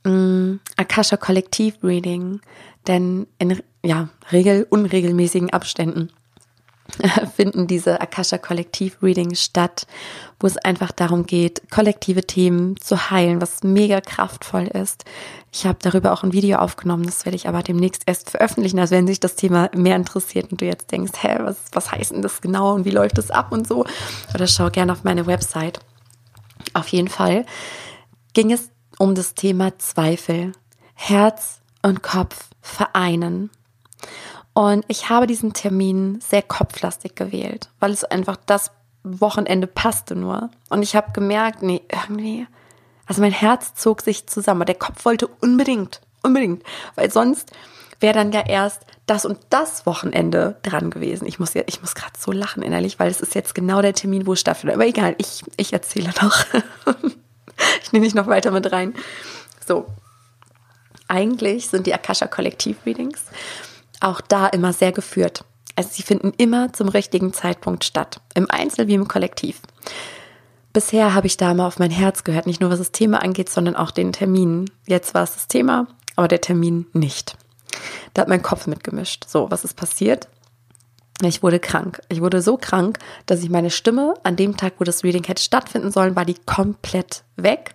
mm, 0.05 0.61
Akasha 0.77 1.17
Kollektiv 1.17 1.77
Reading. 1.83 2.41
Denn 2.87 3.27
in 3.39 3.61
ja, 3.85 4.09
regel 4.31 4.67
unregelmäßigen 4.69 5.53
Abständen 5.53 6.11
finden 7.37 7.67
diese 7.67 8.01
Akasha 8.01 8.39
Kollektiv 8.39 9.03
Readings 9.03 9.43
statt, 9.43 9.87
wo 10.41 10.47
es 10.47 10.57
einfach 10.57 10.93
darum 10.93 11.27
geht, 11.27 11.71
kollektive 11.71 12.27
Themen 12.27 12.77
zu 12.79 13.11
heilen, 13.11 13.41
was 13.41 13.63
mega 13.63 14.01
kraftvoll 14.01 14.67
ist. 14.67 15.05
Ich 15.53 15.67
habe 15.67 15.79
darüber 15.81 16.13
auch 16.13 16.23
ein 16.23 16.33
Video 16.33 16.59
aufgenommen, 16.59 17.05
das 17.05 17.25
werde 17.25 17.37
ich 17.37 17.49
aber 17.49 17.63
demnächst 17.63 18.03
erst 18.07 18.31
veröffentlichen, 18.31 18.79
also 18.79 18.95
wenn 18.95 19.07
sich 19.07 19.21
das 19.21 19.37
Thema 19.37 19.71
mehr 19.75 19.97
interessiert 19.97 20.53
und 20.53 20.61
du 20.61 20.67
jetzt 20.67 20.93
denkst, 20.93 21.13
hä, 21.21 21.39
was, 21.41 21.57
was 21.73 21.93
heißt 21.93 22.13
denn 22.13 22.23
das 22.23 22.41
genau 22.41 22.75
und 22.75 22.85
wie 22.85 22.91
läuft 22.91 23.19
das 23.19 23.31
ab 23.31 23.53
und 23.53 23.67
so, 23.67 23.87
oder 24.35 24.47
schau 24.47 24.71
gerne 24.71 24.93
auf 24.93 25.05
meine 25.05 25.27
Website. 25.27 25.81
Auf 26.75 26.89
jeden 26.89 27.09
Fall 27.09 27.47
ging 28.35 28.53
es 28.53 28.71
um 28.99 29.15
das 29.15 29.35
Thema 29.35 29.79
Zweifel, 29.79 30.53
Herz 30.95 31.61
und 31.83 32.03
Kopf 32.03 32.51
vereinen. 32.61 33.51
Und 34.57 34.87
ich 34.89 35.11
habe 35.11 35.27
diesen 35.27 35.53
Termin 35.53 36.19
sehr 36.27 36.41
kopflastig 36.41 37.15
gewählt, 37.15 37.69
weil 37.79 37.91
es 37.91 38.05
einfach 38.05 38.39
das 38.47 38.71
Wochenende 39.03 39.67
passte 39.67 40.17
nur. 40.17 40.49
Und 40.71 40.83
ich 40.83 40.97
habe 40.97 41.13
gemerkt, 41.13 41.61
nee, 41.61 41.83
irgendwie, 41.93 42.47
also 43.05 43.21
mein 43.21 43.33
Herz 43.33 43.75
zog 43.75 44.01
sich 44.01 44.27
zusammen. 44.27 44.65
Der 44.65 44.75
Kopf 44.75 45.05
wollte 45.05 45.27
unbedingt, 45.27 46.01
unbedingt, 46.23 46.63
weil 46.95 47.11
sonst 47.13 47.53
wäre 48.01 48.15
dann 48.15 48.33
ja 48.33 48.47
erst 48.47 48.81
das 49.05 49.27
und 49.27 49.39
das 49.51 49.85
Wochenende 49.85 50.57
dran 50.63 50.89
gewesen. 50.89 51.27
Ich 51.27 51.39
muss 51.39 51.53
ja, 51.53 51.61
ich 51.67 51.83
muss 51.83 51.95
gerade 51.95 52.15
so 52.19 52.33
lachen 52.33 52.63
innerlich, 52.63 52.99
weil 52.99 53.11
es 53.11 53.21
ist 53.21 53.35
jetzt 53.35 53.55
genau 53.55 53.83
der 53.83 53.93
Termin, 53.93 54.27
wo 54.27 54.33
es 54.33 54.41
stattfindet. 54.41 54.77
Aber 54.77 54.87
egal, 54.87 55.17
ich, 55.19 55.45
ich 55.59 55.75
erzähle 55.75 56.15
noch. 56.23 56.47
ich 57.83 57.93
nehme 57.93 58.07
dich 58.07 58.15
noch 58.15 58.27
weiter 58.27 58.53
mit 58.53 58.73
rein. 58.73 58.95
So. 59.69 59.85
Eigentlich 61.09 61.69
sind 61.69 61.87
die 61.87 61.93
Akasha 61.93 62.27
Kollektiv 62.27 62.79
Readings 62.87 63.27
auch 64.01 64.21
da 64.21 64.47
immer 64.49 64.73
sehr 64.73 64.93
geführt. 64.93 65.45
Also 65.77 65.91
sie 65.93 66.03
finden 66.03 66.33
immer 66.39 66.73
zum 66.73 66.89
richtigen 66.89 67.33
Zeitpunkt 67.33 67.85
statt, 67.85 68.21
im 68.35 68.51
Einzel 68.51 68.89
wie 68.89 68.95
im 68.95 69.09
Kollektiv. 69.09 69.61
Bisher 70.73 71.15
habe 71.15 71.27
ich 71.27 71.37
da 71.37 71.55
mal 71.55 71.67
auf 71.67 71.79
mein 71.79 71.91
Herz 71.91 72.25
gehört, 72.25 72.47
nicht 72.47 72.61
nur 72.61 72.71
was 72.71 72.79
das 72.79 72.93
Thema 72.93 73.23
angeht, 73.23 73.49
sondern 73.49 73.77
auch 73.77 73.91
den 73.91 74.13
Termin. 74.13 74.71
Jetzt 74.87 75.15
war 75.15 75.23
es 75.23 75.35
das 75.35 75.49
Thema, 75.49 75.87
aber 76.17 76.29
der 76.29 76.41
Termin 76.41 76.87
nicht. 76.93 77.37
Da 78.15 78.23
hat 78.23 78.29
mein 78.29 78.43
Kopf 78.43 78.67
mitgemischt. 78.67 79.25
So, 79.27 79.51
was 79.51 79.65
ist 79.65 79.75
passiert? 79.75 80.29
Ich 81.23 81.43
wurde 81.43 81.61
krank. 81.61 82.01
Ich 82.09 82.21
wurde 82.21 82.43
so 82.43 82.59
krank, 82.59 82.99
dass 83.25 83.43
ich 83.43 83.49
meine 83.49 83.71
Stimme 83.71 84.15
an 84.23 84.37
dem 84.37 84.57
Tag, 84.57 84.75
wo 84.79 84.85
das 84.85 85.03
Reading 85.03 85.25
hätte 85.25 85.43
stattfinden 85.43 85.91
sollen, 85.91 86.15
war 86.17 86.27
die 86.27 86.37
komplett 86.45 87.25
weg. 87.37 87.75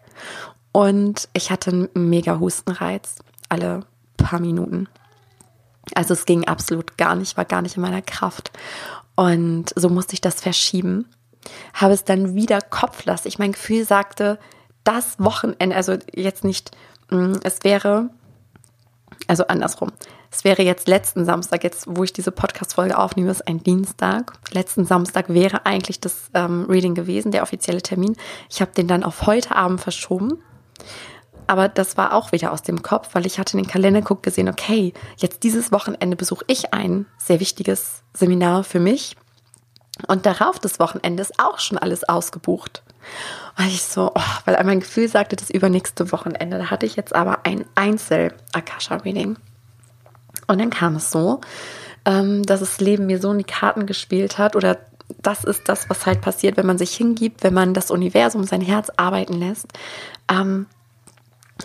Und 0.72 1.28
ich 1.34 1.50
hatte 1.50 1.72
einen 1.72 1.90
mega 1.94 2.40
Hustenreiz 2.40 3.18
alle 3.50 3.82
paar 4.18 4.40
Minuten. 4.40 4.88
Also 5.96 6.14
es 6.14 6.26
ging 6.26 6.48
absolut 6.48 6.98
gar 6.98 7.16
nicht, 7.16 7.38
war 7.38 7.46
gar 7.46 7.62
nicht 7.62 7.76
in 7.76 7.82
meiner 7.82 8.02
Kraft. 8.02 8.52
Und 9.16 9.68
so 9.76 9.90
musste 9.90 10.14
ich 10.14 10.22
das 10.22 10.42
verschieben. 10.42 11.06
Habe 11.74 11.94
es 11.94 12.04
dann 12.04 12.36
wieder 12.36 12.62
kopflastig. 12.62 13.40
Mein 13.40 13.52
Gefühl 13.52 13.86
sagte, 13.86 14.40
das 14.84 15.20
Wochenende, 15.20 15.76
also 15.76 15.98
jetzt 16.14 16.44
nicht, 16.44 16.72
mm, 17.10 17.34
es 17.44 17.64
wäre, 17.64 18.10
also 19.28 19.48
andersrum. 19.48 19.92
Es 20.32 20.46
wäre 20.46 20.64
jetzt 20.64 20.88
letzten 20.88 21.26
Samstag, 21.26 21.64
jetzt 21.64 21.86
wo 21.88 22.04
ich 22.06 22.14
diese 22.14 22.32
Podcast-Folge 22.32 22.98
aufnehme, 22.98 23.32
ist 23.32 23.48
ein 23.48 23.62
Dienstag. 23.62 24.34
Letzten 24.52 24.86
Samstag 24.86 25.28
wäre 25.28 25.66
eigentlich 25.66 26.00
das 26.00 26.32
ähm, 26.34 26.66
Reading 26.70 26.96
gewesen, 26.96 27.32
der 27.32 27.44
offizielle 27.44 27.82
Termin. 27.82 28.16
Ich 28.50 28.62
habe 28.62 28.72
den 28.72 28.88
dann 28.88 29.04
auf 29.04 29.26
heute 29.26 29.56
Abend 29.56 29.82
verschoben 29.82 30.42
aber 31.52 31.68
das 31.68 31.98
war 31.98 32.14
auch 32.14 32.32
wieder 32.32 32.54
aus 32.54 32.62
dem 32.62 32.82
Kopf, 32.82 33.10
weil 33.12 33.26
ich 33.26 33.38
hatte 33.38 33.58
in 33.58 33.64
den 33.64 33.70
Kalender 33.70 34.00
geguckt 34.00 34.24
gesehen, 34.24 34.48
okay, 34.48 34.94
jetzt 35.18 35.44
dieses 35.44 35.74
Wochenende 35.74 36.16
besuche 36.16 36.46
ich 36.48 36.74
ein 36.74 37.08
sehr 37.18 37.42
wichtiges 37.42 38.04
Seminar 38.14 38.64
für 38.64 38.80
mich. 38.80 39.18
Und 40.08 40.26
darauf 40.26 40.60
das 40.60 40.80
Wochenende 40.80 41.22
ist 41.22 41.42
auch 41.42 41.60
schon 41.60 41.78
alles 41.78 42.08
ausgebucht. 42.08 42.84
Und 43.58 43.68
ich 43.68 43.84
so, 43.84 44.14
oh, 44.16 44.22
weil 44.46 44.64
mein 44.64 44.80
Gefühl 44.80 45.10
sagte, 45.10 45.36
das 45.36 45.50
übernächste 45.50 46.14
Wochenende. 46.14 46.58
Da 46.58 46.72
hatte 46.72 46.86
ich 46.86 46.96
jetzt 46.96 47.14
aber 47.14 47.40
ein 47.44 47.66
Einzel-Akasha-Reading. 47.76 49.36
Und 50.48 50.58
dann 50.58 50.70
kam 50.70 50.96
es 50.96 51.12
so, 51.12 51.42
ähm, 52.06 52.44
dass 52.44 52.62
das 52.62 52.80
Leben 52.80 53.08
mir 53.08 53.20
so 53.20 53.30
in 53.30 53.40
die 53.40 53.44
Karten 53.44 53.88
gespielt 53.88 54.38
hat 54.38 54.56
oder 54.56 54.78
das 55.22 55.44
ist 55.44 55.68
das, 55.68 55.90
was 55.90 56.06
halt 56.06 56.22
passiert, 56.22 56.56
wenn 56.56 56.66
man 56.66 56.78
sich 56.78 56.96
hingibt, 56.96 57.44
wenn 57.44 57.54
man 57.54 57.74
das 57.74 57.92
Universum, 57.92 58.46
sein 58.46 58.62
Herz 58.62 58.90
arbeiten 58.96 59.34
lässt. 59.34 59.68
Ähm, 60.32 60.68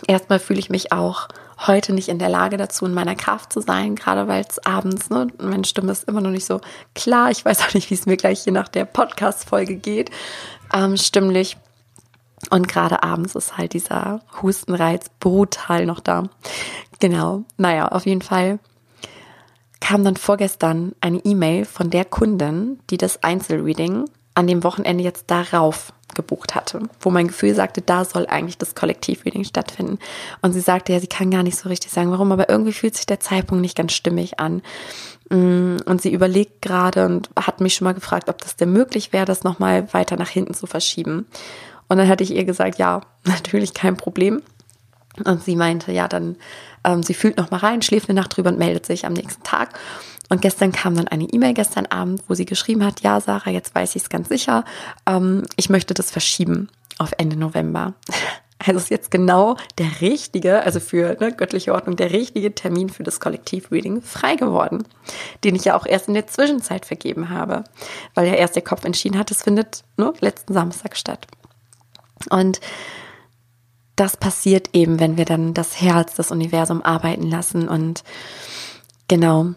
Erstmal 0.07 0.39
fühle 0.39 0.59
ich 0.59 0.69
mich 0.69 0.91
auch 0.91 1.27
heute 1.65 1.93
nicht 1.93 2.09
in 2.09 2.19
der 2.19 2.29
Lage 2.29 2.57
dazu, 2.57 2.85
in 2.85 2.93
meiner 2.93 3.15
Kraft 3.15 3.51
zu 3.51 3.61
sein, 3.61 3.95
gerade 3.95 4.27
weil 4.27 4.45
es 4.47 4.63
abends, 4.65 5.09
ne, 5.09 5.27
meine 5.39 5.65
Stimme 5.65 5.91
ist 5.91 6.03
immer 6.03 6.21
noch 6.21 6.29
nicht 6.29 6.45
so 6.45 6.61
klar. 6.93 7.31
Ich 7.31 7.43
weiß 7.43 7.61
auch 7.61 7.73
nicht, 7.73 7.89
wie 7.89 7.95
es 7.95 8.05
mir 8.05 8.17
gleich 8.17 8.43
hier 8.43 8.53
nach 8.53 8.67
der 8.67 8.85
Podcast-Folge 8.85 9.75
geht, 9.75 10.11
ähm, 10.73 10.97
stimmlich. 10.97 11.57
Und 12.51 12.67
gerade 12.67 13.01
abends 13.01 13.33
ist 13.33 13.57
halt 13.57 13.73
dieser 13.73 14.21
Hustenreiz 14.41 15.09
brutal 15.19 15.87
noch 15.87 15.99
da. 15.99 16.23
Genau. 16.99 17.43
Naja, 17.57 17.87
auf 17.87 18.05
jeden 18.05 18.21
Fall 18.21 18.59
kam 19.79 20.03
dann 20.03 20.17
vorgestern 20.17 20.93
eine 21.01 21.19
E-Mail 21.19 21.65
von 21.65 21.89
der 21.89 22.05
Kundin, 22.05 22.79
die 22.89 22.97
das 22.97 23.23
Einzelreading 23.23 24.05
an 24.35 24.47
dem 24.47 24.63
Wochenende 24.63 25.03
jetzt 25.03 25.31
darauf 25.31 25.93
gebucht 26.17 26.55
hatte, 26.55 26.81
wo 26.99 27.09
mein 27.09 27.27
Gefühl 27.27 27.55
sagte, 27.55 27.81
da 27.81 28.03
soll 28.03 28.27
eigentlich 28.27 28.57
das 28.57 28.75
Kollektivreading 28.75 29.45
stattfinden. 29.45 29.99
Und 30.41 30.51
sie 30.51 30.59
sagte, 30.59 30.91
ja, 30.91 30.99
sie 30.99 31.07
kann 31.07 31.31
gar 31.31 31.43
nicht 31.43 31.57
so 31.57 31.69
richtig 31.69 31.91
sagen, 31.91 32.11
warum, 32.11 32.33
aber 32.33 32.49
irgendwie 32.49 32.73
fühlt 32.73 32.97
sich 32.97 33.05
der 33.05 33.21
Zeitpunkt 33.21 33.61
nicht 33.61 33.77
ganz 33.77 33.93
stimmig 33.93 34.39
an. 34.39 34.61
Mm, 35.29 35.77
und 35.85 36.01
sie 36.01 36.11
überlegt 36.11 36.61
gerade 36.61 37.05
und 37.05 37.29
hat 37.39 37.61
mich 37.61 37.75
schon 37.75 37.85
mal 37.85 37.93
gefragt, 37.93 38.27
ob 38.27 38.39
das 38.39 38.57
denn 38.57 38.73
möglich 38.73 39.13
wäre, 39.13 39.25
das 39.25 39.45
nochmal 39.45 39.93
weiter 39.93 40.17
nach 40.17 40.29
hinten 40.29 40.53
zu 40.53 40.67
verschieben. 40.67 41.27
Und 41.87 41.97
dann 41.97 42.09
hatte 42.09 42.23
ich 42.23 42.31
ihr 42.31 42.43
gesagt, 42.43 42.79
ja, 42.79 43.01
natürlich 43.23 43.73
kein 43.73 43.95
Problem. 43.95 44.41
Und 45.25 45.43
sie 45.43 45.55
meinte, 45.55 45.91
ja, 45.91 46.07
dann, 46.07 46.35
ähm, 46.83 47.03
sie 47.03 47.13
fühlt 47.13 47.37
noch 47.37 47.51
mal 47.51 47.57
rein, 47.57 47.81
schläft 47.81 48.09
eine 48.09 48.19
Nacht 48.19 48.35
drüber 48.35 48.49
und 48.49 48.59
meldet 48.59 48.85
sich 48.85 49.05
am 49.05 49.13
nächsten 49.13 49.43
Tag. 49.43 49.77
Und 50.29 50.41
gestern 50.41 50.71
kam 50.71 50.95
dann 50.95 51.07
eine 51.07 51.23
E-Mail 51.23 51.53
gestern 51.53 51.85
Abend, 51.85 52.23
wo 52.27 52.33
sie 52.33 52.45
geschrieben 52.45 52.83
hat, 52.83 53.01
ja, 53.01 53.19
Sarah, 53.21 53.49
jetzt 53.49 53.73
weiß 53.73 53.95
ich 53.95 54.03
es 54.03 54.09
ganz 54.09 54.29
sicher, 54.29 54.65
ähm, 55.05 55.43
ich 55.55 55.69
möchte 55.69 55.93
das 55.93 56.11
verschieben 56.11 56.69
auf 56.97 57.11
Ende 57.17 57.35
November. 57.35 57.93
Also 58.65 58.79
ist 58.79 58.89
jetzt 58.89 59.11
genau 59.11 59.55
der 59.77 60.01
richtige, 60.01 60.63
also 60.63 60.79
für 60.79 61.15
ne, 61.19 61.31
göttliche 61.31 61.75
Ordnung, 61.75 61.95
der 61.95 62.11
richtige 62.11 62.55
Termin 62.55 62.89
für 62.89 63.03
das 63.03 63.19
Kollektiv-Reading 63.19 64.01
frei 64.01 64.35
geworden, 64.35 64.83
den 65.43 65.55
ich 65.55 65.65
ja 65.65 65.77
auch 65.77 65.85
erst 65.85 66.07
in 66.07 66.15
der 66.15 66.25
Zwischenzeit 66.25 66.83
vergeben 66.83 67.29
habe, 67.29 67.65
weil 68.15 68.25
ja 68.25 68.33
erst 68.33 68.55
der 68.55 68.63
Kopf 68.63 68.83
entschieden 68.83 69.19
hat, 69.19 69.29
es 69.29 69.43
findet 69.43 69.83
ne, 69.95 70.11
letzten 70.21 70.53
Samstag 70.53 70.97
statt. 70.97 71.27
Und 72.31 72.59
das 73.97 74.15
passiert 74.15 74.69
eben, 74.73 74.99
wenn 74.99 75.17
wir 75.17 75.25
dann 75.25 75.53
das 75.53 75.81
Herz, 75.81 76.15
das 76.15 76.31
Universum 76.31 76.81
arbeiten 76.83 77.29
lassen 77.29 77.67
und 77.67 78.03
genau, 79.07 79.53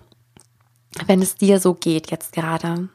wenn 1.06 1.22
es 1.22 1.36
dir 1.36 1.60
so 1.60 1.74
geht 1.74 2.10
jetzt 2.10 2.32
gerade, 2.32 2.88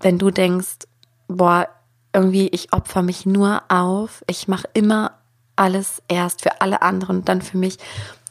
wenn 0.00 0.18
du 0.18 0.30
denkst, 0.30 0.86
boah, 1.28 1.68
irgendwie 2.12 2.48
ich 2.48 2.72
opfer 2.72 3.02
mich 3.02 3.26
nur 3.26 3.62
auf, 3.68 4.24
ich 4.26 4.48
mache 4.48 4.68
immer 4.72 5.12
alles 5.56 6.02
erst 6.08 6.42
für 6.42 6.60
alle 6.60 6.82
anderen 6.82 7.18
und 7.18 7.28
dann 7.28 7.42
für 7.42 7.58
mich, 7.58 7.78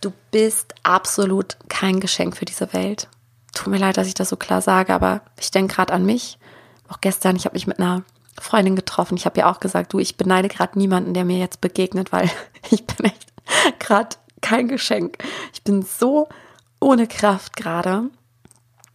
du 0.02 0.12
bist 0.32 0.74
absolut 0.84 1.58
kein 1.70 2.00
Geschenk 2.00 2.36
für 2.36 2.46
diese 2.46 2.74
Welt. 2.74 3.08
Tut 3.54 3.68
mir 3.68 3.78
leid, 3.78 3.98
dass 3.98 4.08
ich 4.08 4.16
das 4.16 4.30
so 4.30 4.36
klar 4.36 4.62
sage, 4.62 4.94
aber 4.94 5.22
ich 5.40 5.52
denke 5.52 5.76
gerade 5.76 5.94
an 5.94 6.06
mich. 6.06 6.40
Auch 6.88 7.02
gestern, 7.02 7.36
ich 7.36 7.46
habe 7.46 7.54
mich 7.54 7.68
mit 7.68 7.80
einer 7.80 8.04
Freundin 8.40 8.76
getroffen. 8.76 9.18
Ich 9.18 9.26
habe 9.26 9.40
ja 9.40 9.52
auch 9.52 9.60
gesagt, 9.60 9.94
du, 9.94 10.00
ich 10.00 10.18
beneide 10.18 10.48
gerade 10.48 10.78
niemanden, 10.78 11.14
der 11.14 11.26
mir 11.26 11.38
jetzt 11.38 11.62
begegnet, 11.62 12.12
weil 12.12 12.30
ich 12.70 12.86
bin 12.86 13.06
echt 13.06 13.34
gerade 13.80 14.16
kein 14.42 14.68
Geschenk. 14.68 15.18
Ich 15.54 15.64
bin 15.64 15.82
so 15.84 16.28
ohne 16.80 17.08
Kraft 17.08 17.56
gerade. 17.56 18.10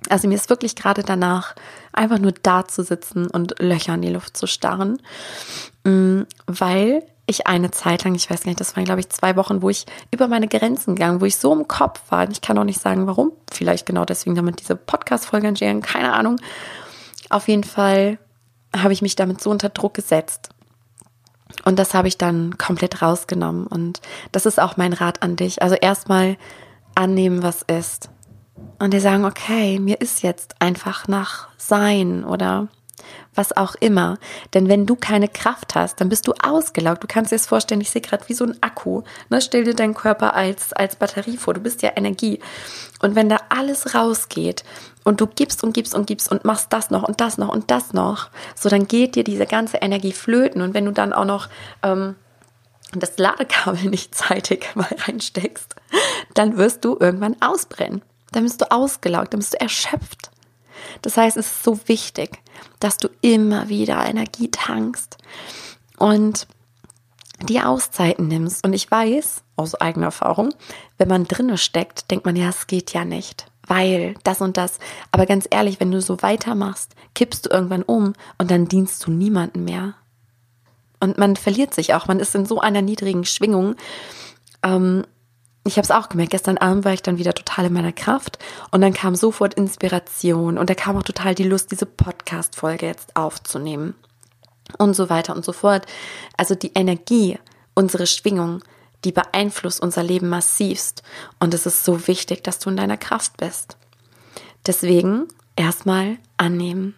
Also 0.08 0.28
mir 0.28 0.34
ist 0.34 0.48
wirklich 0.48 0.76
gerade 0.76 1.02
danach, 1.02 1.54
einfach 1.92 2.18
nur 2.18 2.32
da 2.32 2.66
zu 2.66 2.82
sitzen 2.82 3.26
und 3.28 3.58
Löcher 3.58 3.94
in 3.94 4.02
die 4.02 4.10
Luft 4.10 4.36
zu 4.36 4.46
starren, 4.46 4.98
mm, 5.84 6.22
weil 6.46 7.02
ich 7.26 7.46
eine 7.46 7.70
Zeit 7.70 8.04
lang, 8.04 8.14
ich 8.14 8.30
weiß 8.30 8.44
nicht, 8.44 8.60
das 8.60 8.76
waren 8.76 8.84
glaube 8.84 9.00
ich 9.00 9.08
zwei 9.10 9.36
Wochen, 9.36 9.62
wo 9.62 9.70
ich 9.70 9.86
über 10.10 10.26
meine 10.26 10.48
Grenzen 10.48 10.96
gegangen, 10.96 11.20
wo 11.20 11.26
ich 11.26 11.36
so 11.36 11.52
im 11.52 11.68
Kopf 11.68 12.00
war. 12.08 12.26
Und 12.26 12.32
ich 12.32 12.40
kann 12.40 12.58
auch 12.58 12.64
nicht 12.64 12.80
sagen, 12.80 13.06
warum. 13.06 13.32
Vielleicht 13.52 13.86
genau 13.86 14.04
deswegen, 14.04 14.34
damit 14.34 14.60
diese 14.60 14.76
Podcast-Folge 14.76 15.48
entstehen, 15.48 15.82
keine 15.82 16.12
Ahnung. 16.12 16.40
Auf 17.28 17.46
jeden 17.46 17.64
Fall 17.64 18.18
habe 18.76 18.92
ich 18.92 19.02
mich 19.02 19.16
damit 19.16 19.40
so 19.40 19.50
unter 19.50 19.68
Druck 19.68 19.94
gesetzt. 19.94 20.50
Und 21.64 21.78
das 21.78 21.94
habe 21.94 22.08
ich 22.08 22.16
dann 22.18 22.58
komplett 22.58 23.02
rausgenommen. 23.02 23.66
Und 23.66 24.00
das 24.32 24.46
ist 24.46 24.60
auch 24.60 24.76
mein 24.76 24.92
Rat 24.92 25.22
an 25.22 25.36
dich. 25.36 25.62
Also 25.62 25.74
erstmal 25.74 26.36
annehmen, 26.94 27.42
was 27.42 27.62
ist. 27.62 28.08
Und 28.78 28.94
dir 28.94 29.00
sagen, 29.00 29.24
okay, 29.24 29.78
mir 29.78 30.00
ist 30.00 30.22
jetzt 30.22 30.54
einfach 30.60 31.08
nach 31.08 31.48
Sein 31.58 32.24
oder 32.24 32.68
was 33.34 33.56
auch 33.56 33.74
immer. 33.76 34.18
Denn 34.54 34.68
wenn 34.68 34.86
du 34.86 34.96
keine 34.96 35.28
Kraft 35.28 35.74
hast, 35.74 36.00
dann 36.00 36.08
bist 36.08 36.26
du 36.26 36.32
ausgelaugt. 36.42 37.02
Du 37.02 37.06
kannst 37.06 37.32
dir 37.32 37.36
das 37.36 37.46
vorstellen, 37.46 37.80
ich 37.80 37.90
sehe 37.90 38.02
gerade 38.02 38.28
wie 38.28 38.34
so 38.34 38.44
ein 38.44 38.56
Akku. 38.62 39.02
Ne? 39.28 39.40
Stell 39.40 39.64
dir 39.64 39.74
deinen 39.74 39.94
Körper 39.94 40.34
als, 40.34 40.72
als 40.72 40.96
Batterie 40.96 41.36
vor. 41.36 41.54
Du 41.54 41.60
bist 41.60 41.82
ja 41.82 41.92
Energie. 41.96 42.40
Und 43.00 43.14
wenn 43.14 43.28
da 43.28 43.38
alles 43.48 43.94
rausgeht 43.94 44.64
und 45.04 45.20
du 45.20 45.26
gibst 45.26 45.64
und 45.64 45.72
gibst 45.72 45.94
und 45.94 46.06
gibst 46.06 46.30
und 46.30 46.44
machst 46.44 46.72
das 46.72 46.90
noch 46.90 47.02
und 47.02 47.20
das 47.20 47.38
noch 47.38 47.48
und 47.48 47.70
das 47.70 47.92
noch, 47.92 48.28
so 48.54 48.68
dann 48.68 48.86
geht 48.86 49.14
dir 49.14 49.24
diese 49.24 49.46
ganze 49.46 49.78
Energie 49.78 50.12
flöten. 50.12 50.62
Und 50.62 50.74
wenn 50.74 50.84
du 50.84 50.92
dann 50.92 51.12
auch 51.12 51.24
noch 51.24 51.48
ähm, 51.82 52.16
das 52.92 53.18
Ladekabel 53.18 53.84
nicht 53.90 54.14
zeitig 54.14 54.68
mal 54.74 54.88
reinsteckst, 55.06 55.74
dann 56.34 56.56
wirst 56.56 56.84
du 56.84 56.96
irgendwann 56.98 57.36
ausbrennen. 57.40 58.02
Dann 58.32 58.44
bist 58.44 58.60
du 58.60 58.70
ausgelaugt, 58.70 59.32
dann 59.32 59.40
bist 59.40 59.54
du 59.54 59.60
erschöpft. 59.60 60.30
Das 61.02 61.16
heißt, 61.16 61.36
es 61.36 61.46
ist 61.46 61.64
so 61.64 61.78
wichtig, 61.86 62.38
dass 62.78 62.96
du 62.96 63.08
immer 63.20 63.68
wieder 63.68 64.04
Energie 64.06 64.50
tankst 64.50 65.18
und 65.98 66.46
die 67.42 67.60
Auszeiten 67.60 68.28
nimmst. 68.28 68.64
Und 68.64 68.72
ich 68.72 68.90
weiß 68.90 69.42
aus 69.56 69.74
eigener 69.74 70.06
Erfahrung, 70.06 70.54
wenn 70.98 71.08
man 71.08 71.24
drinne 71.24 71.58
steckt, 71.58 72.10
denkt 72.10 72.26
man, 72.26 72.36
ja, 72.36 72.48
es 72.48 72.66
geht 72.66 72.92
ja 72.92 73.04
nicht, 73.04 73.49
weil 73.70 74.14
das 74.24 74.40
und 74.40 74.56
das. 74.56 74.80
Aber 75.12 75.26
ganz 75.26 75.46
ehrlich, 75.48 75.78
wenn 75.78 75.92
du 75.92 76.02
so 76.02 76.20
weitermachst, 76.22 76.96
kippst 77.14 77.46
du 77.46 77.50
irgendwann 77.50 77.84
um 77.84 78.14
und 78.36 78.50
dann 78.50 78.66
dienst 78.66 79.06
du 79.06 79.12
niemanden 79.12 79.64
mehr. 79.64 79.94
Und 80.98 81.18
man 81.18 81.36
verliert 81.36 81.72
sich 81.72 81.94
auch, 81.94 82.08
man 82.08 82.18
ist 82.18 82.34
in 82.34 82.46
so 82.46 82.60
einer 82.60 82.82
niedrigen 82.82 83.24
Schwingung. 83.24 83.76
Ähm, 84.64 85.04
ich 85.64 85.76
habe 85.76 85.84
es 85.84 85.92
auch 85.92 86.08
gemerkt, 86.08 86.32
gestern 86.32 86.58
Abend 86.58 86.84
war 86.84 86.94
ich 86.94 87.02
dann 87.02 87.18
wieder 87.18 87.32
total 87.32 87.66
in 87.66 87.72
meiner 87.72 87.92
Kraft 87.92 88.40
und 88.72 88.80
dann 88.80 88.92
kam 88.92 89.14
sofort 89.14 89.54
Inspiration 89.54 90.58
und 90.58 90.68
da 90.68 90.74
kam 90.74 90.96
auch 90.96 91.04
total 91.04 91.36
die 91.36 91.44
Lust, 91.44 91.70
diese 91.70 91.86
Podcast-Folge 91.86 92.86
jetzt 92.86 93.14
aufzunehmen 93.14 93.94
und 94.78 94.94
so 94.94 95.08
weiter 95.10 95.36
und 95.36 95.44
so 95.44 95.52
fort. 95.52 95.86
Also 96.36 96.56
die 96.56 96.72
Energie, 96.74 97.38
unsere 97.74 98.08
Schwingung, 98.08 98.64
die 99.04 99.12
beeinflusst 99.12 99.80
unser 99.80 100.02
Leben 100.02 100.28
massivst 100.28 101.02
und 101.38 101.54
es 101.54 101.66
ist 101.66 101.84
so 101.84 102.06
wichtig, 102.06 102.44
dass 102.44 102.58
du 102.58 102.70
in 102.70 102.76
deiner 102.76 102.96
Kraft 102.96 103.36
bist. 103.36 103.76
Deswegen 104.66 105.26
erstmal 105.56 106.18
annehmen. 106.36 106.94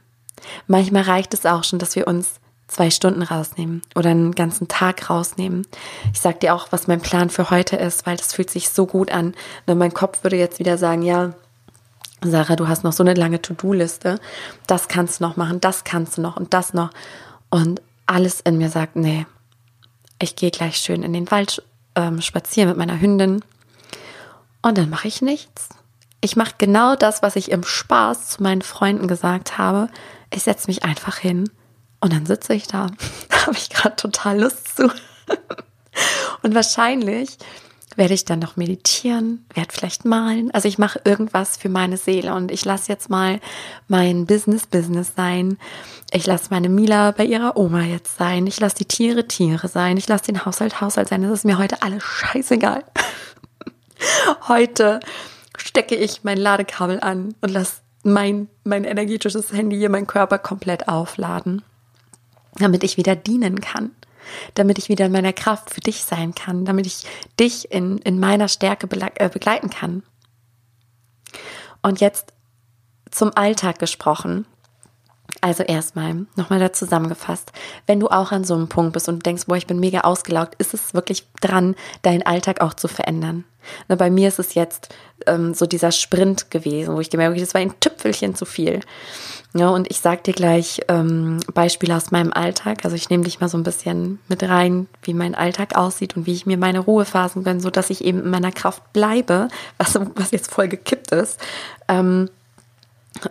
Manchmal 0.66 1.02
reicht 1.02 1.34
es 1.34 1.46
auch 1.46 1.64
schon, 1.64 1.78
dass 1.78 1.94
wir 1.94 2.06
uns 2.06 2.40
zwei 2.66 2.90
Stunden 2.90 3.22
rausnehmen 3.22 3.82
oder 3.94 4.10
einen 4.10 4.34
ganzen 4.34 4.66
Tag 4.66 5.10
rausnehmen. 5.10 5.66
Ich 6.12 6.20
sag 6.20 6.40
dir 6.40 6.54
auch, 6.54 6.68
was 6.70 6.86
mein 6.86 7.00
Plan 7.00 7.30
für 7.30 7.50
heute 7.50 7.76
ist, 7.76 8.06
weil 8.06 8.16
das 8.16 8.32
fühlt 8.32 8.50
sich 8.50 8.70
so 8.70 8.86
gut 8.86 9.10
an. 9.10 9.34
Und 9.66 9.78
mein 9.78 9.94
Kopf 9.94 10.24
würde 10.24 10.36
jetzt 10.36 10.58
wieder 10.58 10.78
sagen, 10.78 11.02
ja, 11.02 11.34
Sarah, 12.24 12.56
du 12.56 12.68
hast 12.68 12.84
noch 12.84 12.92
so 12.92 13.02
eine 13.02 13.14
lange 13.14 13.42
To-Do-Liste. 13.42 14.20
Das 14.66 14.88
kannst 14.88 15.20
du 15.20 15.24
noch 15.24 15.36
machen, 15.36 15.60
das 15.60 15.84
kannst 15.84 16.16
du 16.16 16.22
noch 16.22 16.36
und 16.36 16.54
das 16.54 16.72
noch. 16.72 16.90
Und 17.50 17.82
alles 18.06 18.40
in 18.40 18.58
mir 18.58 18.70
sagt, 18.70 18.96
nee, 18.96 19.26
ich 20.18 20.36
gehe 20.36 20.50
gleich 20.50 20.76
schön 20.76 21.02
in 21.02 21.12
den 21.12 21.30
Wald 21.30 21.62
ähm, 21.94 22.20
spazieren 22.20 22.68
mit 22.68 22.78
meiner 22.78 23.00
Hündin. 23.00 23.44
Und 24.62 24.78
dann 24.78 24.90
mache 24.90 25.08
ich 25.08 25.22
nichts. 25.22 25.70
Ich 26.20 26.36
mache 26.36 26.54
genau 26.58 26.94
das, 26.94 27.22
was 27.22 27.36
ich 27.36 27.50
im 27.50 27.64
Spaß 27.64 28.28
zu 28.28 28.42
meinen 28.42 28.62
Freunden 28.62 29.08
gesagt 29.08 29.58
habe. 29.58 29.88
Ich 30.30 30.44
setze 30.44 30.68
mich 30.68 30.84
einfach 30.84 31.16
hin 31.16 31.50
und 32.00 32.12
dann 32.12 32.26
sitze 32.26 32.54
ich 32.54 32.66
da, 32.66 32.88
habe 33.46 33.56
ich 33.56 33.70
gerade 33.70 33.96
total 33.96 34.40
Lust 34.40 34.76
zu. 34.76 34.90
Und 36.42 36.54
wahrscheinlich 36.54 37.38
werde 37.96 38.14
ich 38.14 38.24
dann 38.24 38.38
noch 38.38 38.56
meditieren, 38.56 39.44
werde 39.54 39.72
vielleicht 39.72 40.04
malen. 40.04 40.50
Also 40.52 40.68
ich 40.68 40.78
mache 40.78 41.00
irgendwas 41.04 41.56
für 41.56 41.68
meine 41.68 41.96
Seele 41.96 42.34
und 42.34 42.50
ich 42.50 42.64
lasse 42.64 42.90
jetzt 42.90 43.10
mal 43.10 43.40
mein 43.88 44.26
Business 44.26 44.66
Business 44.66 45.12
sein. 45.16 45.58
Ich 46.12 46.26
lasse 46.26 46.48
meine 46.50 46.68
Mila 46.68 47.10
bei 47.12 47.24
ihrer 47.24 47.56
Oma 47.56 47.82
jetzt 47.82 48.16
sein. 48.16 48.46
Ich 48.46 48.60
lasse 48.60 48.76
die 48.76 48.86
Tiere 48.86 49.28
Tiere 49.28 49.68
sein. 49.68 49.96
Ich 49.96 50.08
lasse 50.08 50.24
den 50.24 50.44
Haushalt 50.44 50.80
Haushalt 50.80 51.08
sein. 51.08 51.22
Das 51.22 51.32
ist 51.32 51.44
mir 51.44 51.58
heute 51.58 51.82
alles 51.82 52.02
scheißegal. 52.02 52.84
Heute 54.48 54.98
stecke 55.56 55.94
ich 55.94 56.24
mein 56.24 56.36
Ladekabel 56.36 56.98
an 56.98 57.36
und 57.40 57.50
lasse 57.50 57.82
mein, 58.02 58.48
mein 58.64 58.82
energetisches 58.82 59.52
Handy 59.52 59.76
hier, 59.76 59.90
mein 59.90 60.08
Körper 60.08 60.38
komplett 60.38 60.88
aufladen 60.88 61.62
damit 62.54 62.84
ich 62.84 62.96
wieder 62.96 63.16
dienen 63.16 63.60
kann, 63.60 63.90
damit 64.54 64.78
ich 64.78 64.88
wieder 64.88 65.06
in 65.06 65.12
meiner 65.12 65.32
Kraft 65.32 65.70
für 65.70 65.80
dich 65.80 66.04
sein 66.04 66.34
kann, 66.34 66.64
damit 66.64 66.86
ich 66.86 67.04
dich 67.38 67.70
in, 67.70 67.98
in 67.98 68.20
meiner 68.20 68.48
Stärke 68.48 68.88
äh, 69.16 69.28
begleiten 69.28 69.70
kann. 69.70 70.02
Und 71.82 72.00
jetzt 72.00 72.32
zum 73.10 73.30
Alltag 73.34 73.78
gesprochen. 73.78 74.46
Also 75.40 75.62
erstmal 75.62 76.26
nochmal 76.36 76.60
da 76.60 76.72
zusammengefasst. 76.72 77.52
Wenn 77.86 78.00
du 78.00 78.08
auch 78.08 78.32
an 78.32 78.44
so 78.44 78.54
einem 78.54 78.68
Punkt 78.68 78.92
bist 78.92 79.08
und 79.08 79.24
denkst, 79.24 79.46
boah, 79.46 79.56
ich 79.56 79.66
bin 79.66 79.80
mega 79.80 80.02
ausgelaugt, 80.02 80.54
ist 80.56 80.74
es 80.74 80.94
wirklich 80.94 81.26
dran, 81.40 81.74
deinen 82.02 82.22
Alltag 82.22 82.60
auch 82.60 82.74
zu 82.74 82.86
verändern. 82.86 83.44
Na, 83.88 83.96
bei 83.96 84.10
mir 84.10 84.28
ist 84.28 84.38
es 84.38 84.54
jetzt 84.54 84.94
ähm, 85.26 85.54
so 85.54 85.66
dieser 85.66 85.92
Sprint 85.92 86.50
gewesen, 86.50 86.94
wo 86.94 87.00
ich 87.00 87.10
gemerkt 87.10 87.32
habe, 87.32 87.40
das 87.40 87.54
war 87.54 87.60
ein 87.60 87.78
Tüpfelchen 87.80 88.34
zu 88.34 88.44
viel. 88.44 88.80
Ja, 89.54 89.68
und 89.68 89.90
ich 89.90 90.00
sag 90.00 90.24
dir 90.24 90.32
gleich 90.32 90.80
ähm, 90.88 91.40
Beispiele 91.52 91.94
aus 91.94 92.10
meinem 92.10 92.32
Alltag. 92.32 92.84
Also 92.84 92.96
ich 92.96 93.10
nehme 93.10 93.24
dich 93.24 93.40
mal 93.40 93.48
so 93.48 93.58
ein 93.58 93.64
bisschen 93.64 94.18
mit 94.28 94.42
rein, 94.42 94.86
wie 95.02 95.12
mein 95.12 95.34
Alltag 95.34 95.76
aussieht 95.76 96.16
und 96.16 96.26
wie 96.26 96.32
ich 96.32 96.46
mir 96.46 96.56
meine 96.56 96.80
Ruhephasen 96.80 97.44
gönne, 97.44 97.60
so 97.60 97.68
dass 97.68 97.90
ich 97.90 98.04
eben 98.04 98.20
in 98.20 98.30
meiner 98.30 98.52
Kraft 98.52 98.92
bleibe, 98.94 99.48
was, 99.76 99.98
was 100.14 100.30
jetzt 100.30 100.50
voll 100.50 100.68
gekippt 100.68 101.12
ist. 101.12 101.38
Ähm, 101.88 102.30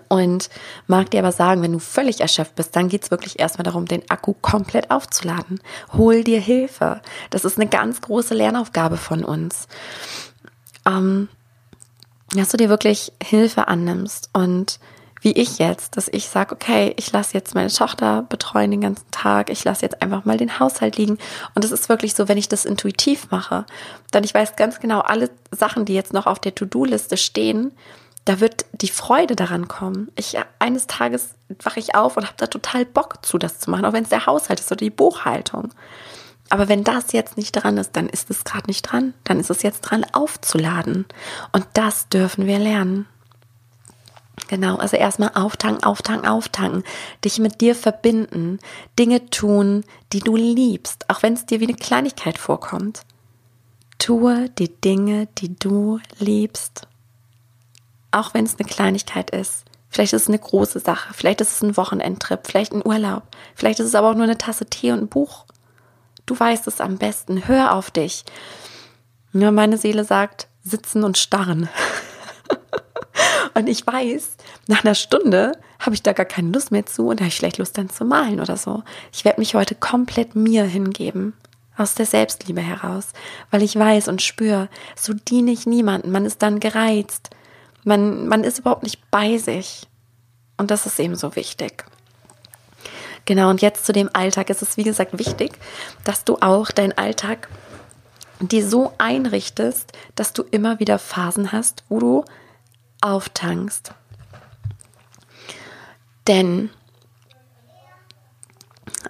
und 0.09 0.49
mag 0.87 1.11
dir 1.11 1.19
aber 1.19 1.31
sagen, 1.31 1.61
wenn 1.61 1.71
du 1.71 1.79
völlig 1.79 2.21
erschöpft 2.21 2.55
bist, 2.55 2.75
dann 2.75 2.89
geht's 2.89 3.11
wirklich 3.11 3.39
erstmal 3.39 3.63
darum, 3.63 3.87
den 3.87 4.09
Akku 4.09 4.33
komplett 4.33 4.91
aufzuladen. 4.91 5.59
Hol 5.93 6.23
dir 6.23 6.39
Hilfe. 6.39 7.01
Das 7.29 7.45
ist 7.45 7.59
eine 7.59 7.69
ganz 7.69 8.01
große 8.01 8.33
Lernaufgabe 8.33 8.97
von 8.97 9.23
uns. 9.23 9.67
Ähm, 10.85 11.29
dass 12.33 12.49
du 12.49 12.57
dir 12.57 12.69
wirklich 12.69 13.11
Hilfe 13.21 13.67
annimmst 13.67 14.29
und 14.33 14.79
wie 15.23 15.33
ich 15.33 15.59
jetzt, 15.59 15.97
dass 15.97 16.07
ich 16.07 16.29
sage, 16.29 16.55
okay, 16.55 16.95
ich 16.97 17.11
lasse 17.11 17.35
jetzt 17.35 17.53
meine 17.53 17.69
Tochter 17.69 18.23
betreuen 18.27 18.71
den 18.71 18.81
ganzen 18.81 19.05
Tag, 19.11 19.51
ich 19.51 19.63
lasse 19.63 19.83
jetzt 19.83 20.01
einfach 20.01 20.25
mal 20.25 20.37
den 20.37 20.59
Haushalt 20.59 20.97
liegen. 20.97 21.19
Und 21.53 21.63
es 21.63 21.71
ist 21.71 21.89
wirklich 21.89 22.15
so, 22.15 22.27
wenn 22.27 22.39
ich 22.39 22.49
das 22.49 22.65
intuitiv 22.65 23.29
mache, 23.29 23.67
dann 24.09 24.23
ich 24.23 24.33
weiß 24.33 24.55
ganz 24.55 24.79
genau, 24.79 25.01
alle 25.01 25.29
Sachen, 25.51 25.85
die 25.85 25.93
jetzt 25.93 26.11
noch 26.11 26.25
auf 26.25 26.39
der 26.39 26.55
To-Do-Liste 26.55 27.17
stehen, 27.17 27.71
da 28.25 28.39
wird 28.39 28.65
die 28.73 28.89
Freude 28.89 29.35
daran 29.35 29.67
kommen. 29.67 30.11
Ich 30.15 30.37
eines 30.59 30.87
Tages 30.87 31.35
wache 31.63 31.79
ich 31.79 31.95
auf 31.95 32.17
und 32.17 32.25
habe 32.25 32.37
da 32.37 32.47
total 32.47 32.85
Bock 32.85 33.25
zu, 33.25 33.37
das 33.37 33.59
zu 33.59 33.71
machen, 33.71 33.85
auch 33.85 33.93
wenn 33.93 34.03
es 34.03 34.09
der 34.09 34.25
Haushalt 34.25 34.59
ist 34.59 34.71
oder 34.71 34.77
die 34.77 34.89
Buchhaltung. 34.89 35.73
Aber 36.49 36.67
wenn 36.67 36.83
das 36.83 37.13
jetzt 37.13 37.37
nicht 37.37 37.53
dran 37.53 37.77
ist, 37.77 37.95
dann 37.95 38.09
ist 38.09 38.29
es 38.29 38.43
gerade 38.43 38.67
nicht 38.67 38.83
dran. 38.83 39.13
Dann 39.23 39.39
ist 39.39 39.49
es 39.49 39.63
jetzt 39.63 39.81
dran, 39.81 40.05
aufzuladen. 40.11 41.05
Und 41.53 41.65
das 41.73 42.09
dürfen 42.09 42.45
wir 42.45 42.59
lernen. 42.59 43.07
Genau, 44.49 44.75
also 44.75 44.97
erstmal 44.97 45.31
auftanken, 45.33 45.83
auftanken, 45.83 46.27
auftanken, 46.27 46.83
dich 47.23 47.39
mit 47.39 47.61
dir 47.61 47.73
verbinden, 47.73 48.59
Dinge 48.99 49.29
tun, 49.29 49.85
die 50.11 50.19
du 50.19 50.35
liebst, 50.35 51.09
auch 51.09 51.23
wenn 51.23 51.33
es 51.33 51.45
dir 51.45 51.61
wie 51.61 51.67
eine 51.67 51.77
Kleinigkeit 51.77 52.37
vorkommt. 52.37 53.03
Tue 53.97 54.49
die 54.49 54.69
Dinge, 54.81 55.29
die 55.37 55.55
du 55.55 55.99
liebst, 56.19 56.87
auch 58.11 58.33
wenn 58.33 58.45
es 58.45 58.57
eine 58.59 58.67
Kleinigkeit 58.67 59.29
ist. 59.31 59.65
Vielleicht 59.89 60.13
ist 60.13 60.23
es 60.23 60.27
eine 60.29 60.39
große 60.39 60.79
Sache, 60.79 61.13
vielleicht 61.13 61.41
ist 61.41 61.51
es 61.51 61.61
ein 61.61 61.75
Wochenendtrip, 61.75 62.47
vielleicht 62.47 62.73
ein 62.73 62.85
Urlaub, 62.85 63.23
vielleicht 63.55 63.79
ist 63.79 63.87
es 63.87 63.95
aber 63.95 64.11
auch 64.11 64.15
nur 64.15 64.23
eine 64.23 64.37
Tasse 64.37 64.65
Tee 64.65 64.91
und 64.91 65.01
ein 65.01 65.07
Buch. 65.09 65.45
Du 66.25 66.39
weißt 66.39 66.67
es 66.67 66.79
am 66.79 66.97
besten, 66.97 67.47
hör 67.47 67.73
auf 67.73 67.91
dich. 67.91 68.23
Ja, 69.33 69.51
meine 69.51 69.77
Seele 69.77 70.05
sagt, 70.05 70.47
sitzen 70.63 71.03
und 71.03 71.17
starren. 71.17 71.67
Und 73.53 73.67
ich 73.67 73.85
weiß, 73.85 74.37
nach 74.67 74.83
einer 74.85 74.95
Stunde 74.95 75.51
habe 75.79 75.93
ich 75.93 76.03
da 76.03 76.13
gar 76.13 76.25
keine 76.25 76.51
Lust 76.51 76.71
mehr 76.71 76.85
zu 76.85 77.07
und 77.07 77.19
habe 77.19 77.27
ich 77.27 77.35
vielleicht 77.35 77.57
Lust 77.57 77.77
dann 77.77 77.89
zu 77.89 78.05
malen 78.05 78.39
oder 78.39 78.55
so. 78.55 78.83
Ich 79.11 79.25
werde 79.25 79.41
mich 79.41 79.55
heute 79.55 79.75
komplett 79.75 80.35
mir 80.35 80.63
hingeben. 80.63 81.33
aus 81.77 81.95
der 81.95 82.05
Selbstliebe 82.05 82.61
heraus, 82.61 83.07
weil 83.49 83.63
ich 83.63 83.75
weiß 83.75 84.07
und 84.07 84.21
spüre, 84.21 84.69
so 84.95 85.13
diene 85.13 85.51
ich 85.51 85.65
niemanden. 85.65 86.11
Man 86.11 86.25
ist 86.25 86.41
dann 86.41 86.59
gereizt. 86.59 87.31
Man, 87.83 88.27
man 88.27 88.43
ist 88.43 88.59
überhaupt 88.59 88.83
nicht 88.83 89.09
bei 89.11 89.37
sich. 89.37 89.87
Und 90.57 90.71
das 90.71 90.85
ist 90.85 90.99
eben 90.99 91.15
so 91.15 91.35
wichtig. 91.35 91.85
Genau, 93.25 93.49
und 93.49 93.61
jetzt 93.61 93.85
zu 93.85 93.93
dem 93.93 94.09
Alltag. 94.13 94.49
Es 94.49 94.61
ist, 94.61 94.77
wie 94.77 94.83
gesagt, 94.83 95.17
wichtig, 95.17 95.53
dass 96.03 96.23
du 96.23 96.37
auch 96.41 96.71
deinen 96.71 96.97
Alltag 96.97 97.49
dir 98.39 98.67
so 98.67 98.93
einrichtest, 98.97 99.91
dass 100.15 100.33
du 100.33 100.43
immer 100.43 100.79
wieder 100.79 100.97
Phasen 100.99 101.51
hast, 101.51 101.83
wo 101.89 101.99
du 101.99 102.25
auftankst. 103.01 103.93
Denn, 106.27 106.69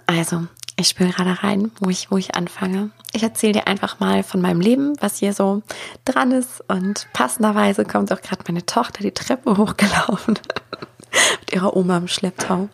also, 0.06 0.46
ich 0.76 0.88
spüre 0.88 1.10
gerade 1.10 1.42
rein, 1.42 1.70
wo 1.80 1.90
ich, 1.90 2.10
wo 2.10 2.16
ich 2.16 2.34
anfange. 2.34 2.90
Ich 3.12 3.22
erzähle 3.22 3.52
dir 3.52 3.66
einfach 3.66 4.00
mal 4.00 4.22
von 4.22 4.40
meinem 4.40 4.60
Leben, 4.60 4.94
was 5.00 5.18
hier 5.18 5.34
so 5.34 5.62
dran 6.04 6.32
ist. 6.32 6.64
Und 6.68 7.06
passenderweise 7.12 7.84
kommt 7.84 8.12
auch 8.12 8.22
gerade 8.22 8.42
meine 8.48 8.64
Tochter 8.64 9.02
die 9.02 9.12
Treppe 9.12 9.56
hochgelaufen 9.56 10.38
mit 11.40 11.52
ihrer 11.52 11.76
Oma 11.76 11.98
im 11.98 12.08
Schlepptau. 12.08 12.68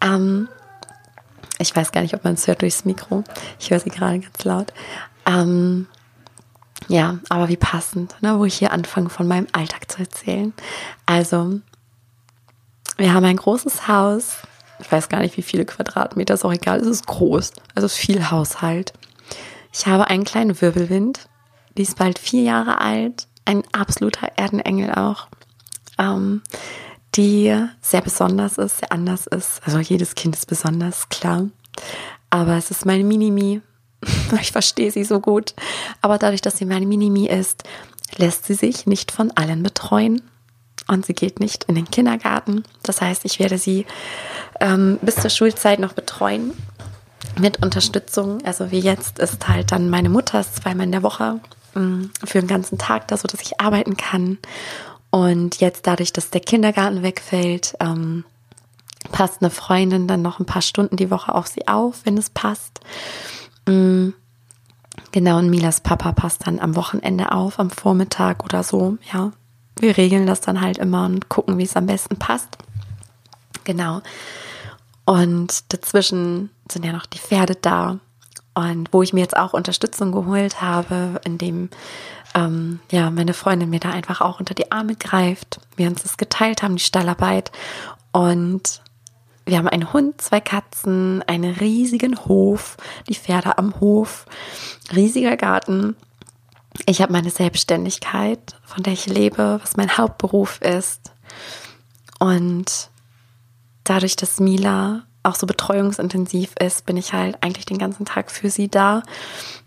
Ähm, 0.00 0.48
ich 1.58 1.74
weiß 1.74 1.92
gar 1.92 2.00
nicht, 2.00 2.14
ob 2.14 2.24
man 2.24 2.34
es 2.34 2.46
hört 2.46 2.62
durchs 2.62 2.84
Mikro. 2.84 3.24
Ich 3.58 3.70
höre 3.70 3.80
sie 3.80 3.90
gerade 3.90 4.20
ganz 4.20 4.44
laut. 4.44 4.72
Ähm, 5.26 5.86
ja, 6.86 7.18
aber 7.28 7.48
wie 7.48 7.56
passend, 7.56 8.14
ne, 8.22 8.38
wo 8.38 8.44
ich 8.44 8.54
hier 8.54 8.72
anfange, 8.72 9.10
von 9.10 9.26
meinem 9.26 9.48
Alltag 9.52 9.90
zu 9.90 9.98
erzählen. 9.98 10.54
Also, 11.04 11.60
wir 12.96 13.12
haben 13.12 13.24
ein 13.24 13.36
großes 13.36 13.88
Haus. 13.88 14.38
Ich 14.80 14.90
weiß 14.90 15.08
gar 15.08 15.20
nicht, 15.20 15.36
wie 15.36 15.42
viele 15.42 15.64
Quadratmeter, 15.64 16.34
ist 16.34 16.44
auch 16.44 16.52
egal, 16.52 16.80
es 16.80 16.86
ist 16.86 17.06
groß. 17.06 17.52
Also 17.74 17.86
es 17.86 17.92
ist 17.92 17.98
viel 17.98 18.30
Haushalt. 18.30 18.92
Ich 19.78 19.86
habe 19.86 20.08
einen 20.08 20.24
kleinen 20.24 20.60
Wirbelwind. 20.60 21.28
Die 21.76 21.82
ist 21.82 21.96
bald 21.96 22.18
vier 22.18 22.42
Jahre 22.42 22.80
alt. 22.80 23.28
Ein 23.44 23.62
absoluter 23.70 24.32
Erdenengel 24.34 24.92
auch. 24.92 25.28
Ähm, 25.98 26.42
die 27.14 27.56
sehr 27.80 28.00
besonders 28.00 28.58
ist, 28.58 28.78
sehr 28.78 28.90
anders 28.90 29.28
ist. 29.28 29.60
Also 29.64 29.78
jedes 29.78 30.16
Kind 30.16 30.34
ist 30.34 30.46
besonders, 30.46 31.08
klar. 31.10 31.46
Aber 32.28 32.56
es 32.56 32.72
ist 32.72 32.86
meine 32.86 33.04
Minimi. 33.04 33.62
Ich 34.40 34.50
verstehe 34.50 34.90
sie 34.90 35.04
so 35.04 35.20
gut. 35.20 35.54
Aber 36.02 36.18
dadurch, 36.18 36.40
dass 36.40 36.58
sie 36.58 36.64
meine 36.64 36.86
Minimi 36.86 37.26
ist, 37.26 37.62
lässt 38.16 38.46
sie 38.46 38.54
sich 38.54 38.86
nicht 38.86 39.12
von 39.12 39.30
allen 39.36 39.62
betreuen. 39.62 40.22
Und 40.88 41.06
sie 41.06 41.14
geht 41.14 41.38
nicht 41.38 41.64
in 41.64 41.76
den 41.76 41.88
Kindergarten. 41.88 42.64
Das 42.82 43.00
heißt, 43.00 43.24
ich 43.24 43.38
werde 43.38 43.58
sie 43.58 43.86
ähm, 44.60 44.98
bis 45.02 45.16
zur 45.16 45.30
Schulzeit 45.30 45.78
noch 45.78 45.92
betreuen 45.92 46.52
mit 47.38 47.62
Unterstützung. 47.62 48.44
Also 48.44 48.70
wie 48.70 48.80
jetzt 48.80 49.18
ist 49.18 49.48
halt 49.48 49.72
dann 49.72 49.90
meine 49.90 50.08
Mutter 50.08 50.42
zweimal 50.42 50.86
in 50.86 50.92
der 50.92 51.02
Woche 51.02 51.40
ähm, 51.76 52.10
für 52.24 52.40
den 52.40 52.48
ganzen 52.48 52.78
Tag 52.78 53.08
da, 53.08 53.16
so 53.16 53.28
dass 53.28 53.40
ich 53.40 53.60
arbeiten 53.60 53.96
kann. 53.96 54.38
Und 55.10 55.60
jetzt 55.60 55.86
dadurch, 55.86 56.12
dass 56.12 56.30
der 56.30 56.40
Kindergarten 56.40 57.02
wegfällt, 57.02 57.74
ähm, 57.80 58.24
passt 59.12 59.40
eine 59.40 59.50
Freundin 59.50 60.06
dann 60.06 60.22
noch 60.22 60.38
ein 60.38 60.46
paar 60.46 60.62
Stunden 60.62 60.96
die 60.96 61.10
Woche 61.10 61.34
auf 61.34 61.46
sie 61.46 61.66
auf, 61.66 62.00
wenn 62.04 62.18
es 62.18 62.30
passt. 62.30 62.80
Mhm. 63.66 64.14
Genau, 65.12 65.38
und 65.38 65.48
Milas 65.48 65.80
Papa 65.80 66.12
passt 66.12 66.46
dann 66.46 66.58
am 66.58 66.76
Wochenende 66.76 67.32
auf, 67.32 67.58
am 67.58 67.70
Vormittag 67.70 68.44
oder 68.44 68.62
so. 68.62 68.98
Ja, 69.12 69.32
wir 69.80 69.96
regeln 69.96 70.26
das 70.26 70.40
dann 70.40 70.60
halt 70.60 70.78
immer 70.78 71.06
und 71.06 71.28
gucken, 71.28 71.56
wie 71.56 71.64
es 71.64 71.76
am 71.76 71.86
besten 71.86 72.16
passt. 72.16 72.58
Genau. 73.64 74.02
Und 75.08 75.72
dazwischen 75.72 76.50
sind 76.70 76.84
ja 76.84 76.92
noch 76.92 77.06
die 77.06 77.18
Pferde 77.18 77.54
da. 77.54 77.98
Und 78.52 78.92
wo 78.92 79.02
ich 79.02 79.14
mir 79.14 79.20
jetzt 79.20 79.38
auch 79.38 79.54
Unterstützung 79.54 80.12
geholt 80.12 80.60
habe, 80.60 81.18
indem 81.24 81.70
ähm, 82.34 82.80
ja, 82.90 83.08
meine 83.08 83.32
Freundin 83.32 83.70
mir 83.70 83.80
da 83.80 83.88
einfach 83.88 84.20
auch 84.20 84.38
unter 84.38 84.52
die 84.52 84.70
Arme 84.70 84.96
greift. 84.96 85.60
Wir 85.76 85.88
uns 85.88 86.02
das 86.02 86.18
geteilt 86.18 86.62
haben, 86.62 86.76
die 86.76 86.82
Stallarbeit. 86.82 87.52
Und 88.12 88.82
wir 89.46 89.56
haben 89.56 89.68
einen 89.68 89.94
Hund, 89.94 90.20
zwei 90.20 90.40
Katzen, 90.40 91.22
einen 91.22 91.54
riesigen 91.54 92.26
Hof, 92.26 92.76
die 93.08 93.14
Pferde 93.14 93.56
am 93.56 93.80
Hof, 93.80 94.26
riesiger 94.94 95.38
Garten. 95.38 95.96
Ich 96.84 97.00
habe 97.00 97.14
meine 97.14 97.30
Selbstständigkeit, 97.30 98.56
von 98.62 98.82
der 98.82 98.92
ich 98.92 99.06
lebe, 99.06 99.58
was 99.62 99.78
mein 99.78 99.96
Hauptberuf 99.96 100.60
ist. 100.60 101.12
Und 102.18 102.90
dadurch, 103.88 104.16
dass 104.16 104.40
Mila 104.40 105.02
auch 105.22 105.34
so 105.34 105.46
betreuungsintensiv 105.46 106.54
ist, 106.60 106.86
bin 106.86 106.96
ich 106.96 107.12
halt 107.12 107.36
eigentlich 107.42 107.66
den 107.66 107.78
ganzen 107.78 108.04
Tag 108.04 108.30
für 108.30 108.50
sie 108.50 108.68
da. 108.68 109.02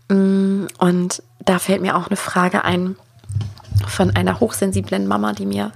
Mm, 0.10 0.65
und 0.79 1.23
da 1.45 1.60
fällt 1.60 1.81
mir 1.81 1.95
auch 1.95 2.07
eine 2.07 2.17
Frage 2.17 2.63
ein 2.63 2.95
von 3.88 4.15
einer 4.15 4.39
hochsensiblen 4.39 5.07
Mama, 5.07 5.34
die 5.34 5.45
mir 5.45 5.71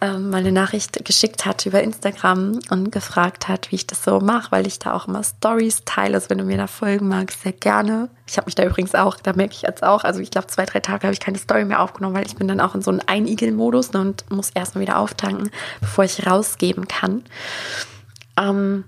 ähm, 0.00 0.28
mal 0.28 0.38
eine 0.38 0.52
Nachricht 0.52 1.04
geschickt 1.06 1.46
hat 1.46 1.64
über 1.64 1.82
Instagram 1.82 2.60
und 2.68 2.92
gefragt 2.92 3.48
hat, 3.48 3.70
wie 3.70 3.76
ich 3.76 3.86
das 3.86 4.04
so 4.04 4.20
mache, 4.20 4.52
weil 4.52 4.66
ich 4.66 4.78
da 4.78 4.92
auch 4.92 5.08
immer 5.08 5.24
Stories 5.24 5.84
teile. 5.86 6.16
Also 6.16 6.28
wenn 6.28 6.38
du 6.38 6.44
mir 6.44 6.58
da 6.58 6.66
folgen 6.66 7.08
magst, 7.08 7.42
sehr 7.42 7.52
gerne. 7.52 8.10
Ich 8.26 8.36
habe 8.36 8.44
mich 8.44 8.54
da 8.54 8.64
übrigens 8.64 8.94
auch, 8.94 9.16
da 9.16 9.32
merke 9.32 9.54
ich 9.54 9.62
jetzt 9.62 9.82
auch, 9.82 10.04
also 10.04 10.20
ich 10.20 10.30
glaube 10.30 10.48
zwei, 10.48 10.66
drei 10.66 10.80
Tage 10.80 11.04
habe 11.04 11.14
ich 11.14 11.20
keine 11.20 11.38
Story 11.38 11.64
mehr 11.64 11.80
aufgenommen, 11.80 12.14
weil 12.14 12.26
ich 12.26 12.36
bin 12.36 12.46
dann 12.46 12.60
auch 12.60 12.74
in 12.74 12.82
so 12.82 12.90
einem 12.90 13.00
Einigel-Modus 13.06 13.92
ne, 13.92 14.00
und 14.00 14.30
muss 14.30 14.50
erstmal 14.50 14.82
wieder 14.82 14.98
auftanken, 14.98 15.50
bevor 15.80 16.04
ich 16.04 16.26
rausgeben 16.26 16.88
kann. 16.88 17.24
Ähm, 18.38 18.84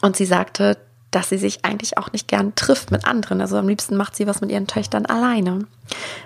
und 0.00 0.16
sie 0.16 0.26
sagte, 0.26 0.78
dass 1.10 1.28
sie 1.28 1.38
sich 1.38 1.64
eigentlich 1.64 1.98
auch 1.98 2.12
nicht 2.12 2.28
gern 2.28 2.54
trifft 2.54 2.90
mit 2.90 3.04
anderen. 3.04 3.40
Also 3.40 3.56
am 3.56 3.68
liebsten 3.68 3.96
macht 3.96 4.16
sie 4.16 4.26
was 4.26 4.40
mit 4.40 4.50
ihren 4.50 4.66
Töchtern 4.66 5.06
alleine. 5.06 5.66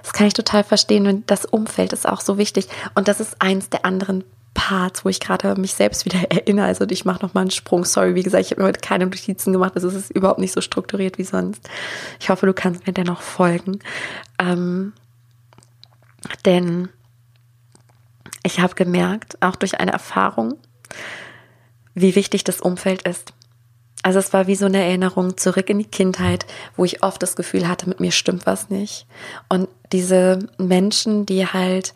Das 0.03 0.12
kann 0.12 0.27
ich 0.27 0.35
total 0.35 0.65
verstehen 0.65 1.07
und 1.07 1.31
das 1.31 1.45
Umfeld 1.45 1.93
ist 1.93 2.09
auch 2.09 2.21
so 2.21 2.38
wichtig. 2.38 2.69
Und 2.95 3.09
das 3.09 3.21
ist 3.21 3.41
eins 3.41 3.71
der 3.71 3.85
anderen 3.85 4.25
Parts, 4.55 5.05
wo 5.05 5.09
ich 5.09 5.21
gerade 5.21 5.55
mich 5.57 5.75
selbst 5.75 6.05
wieder 6.05 6.19
erinnere. 6.31 6.67
Also 6.67 6.85
ich 6.88 7.05
mache 7.05 7.25
nochmal 7.25 7.43
einen 7.43 7.51
Sprung. 7.51 7.85
Sorry, 7.85 8.15
wie 8.15 8.23
gesagt, 8.23 8.45
ich 8.45 8.51
habe 8.51 8.62
mir 8.62 8.69
heute 8.69 8.81
keine 8.81 9.05
Notizen 9.05 9.53
gemacht. 9.53 9.73
Also 9.75 9.88
es 9.88 9.95
ist 9.95 10.11
überhaupt 10.11 10.41
nicht 10.41 10.53
so 10.53 10.61
strukturiert 10.61 11.19
wie 11.19 11.25
sonst. 11.25 11.69
Ich 12.21 12.31
hoffe, 12.31 12.47
du 12.47 12.53
kannst 12.53 12.87
mir 12.87 12.93
dennoch 12.93 13.21
folgen. 13.21 13.79
Ähm, 14.38 14.93
denn 16.45 16.88
ich 18.43 18.61
habe 18.61 18.75
gemerkt, 18.75 19.41
auch 19.41 19.57
durch 19.57 19.79
eine 19.79 19.93
Erfahrung, 19.93 20.55
wie 21.95 22.15
wichtig 22.15 22.45
das 22.45 22.61
Umfeld 22.61 23.03
ist. 23.03 23.33
Also 24.03 24.19
es 24.19 24.33
war 24.33 24.47
wie 24.47 24.57
so 24.57 24.67
eine 24.67 24.83
Erinnerung 24.83 25.37
zurück 25.37 25.71
in 25.71 25.79
die 25.79 25.85
Kindheit, 25.85 26.47
wo 26.77 26.85
ich 26.85 27.03
oft 27.03 27.23
das 27.23 27.37
Gefühl 27.37 27.69
hatte, 27.69 27.88
mit 27.88 28.01
mir 28.01 28.11
stimmt 28.11 28.47
was 28.47 28.69
nicht. 28.69 29.07
Und 29.49 29.69
diese 29.93 30.41
Menschen, 30.59 31.25
die 31.27 31.47
halt 31.47 31.95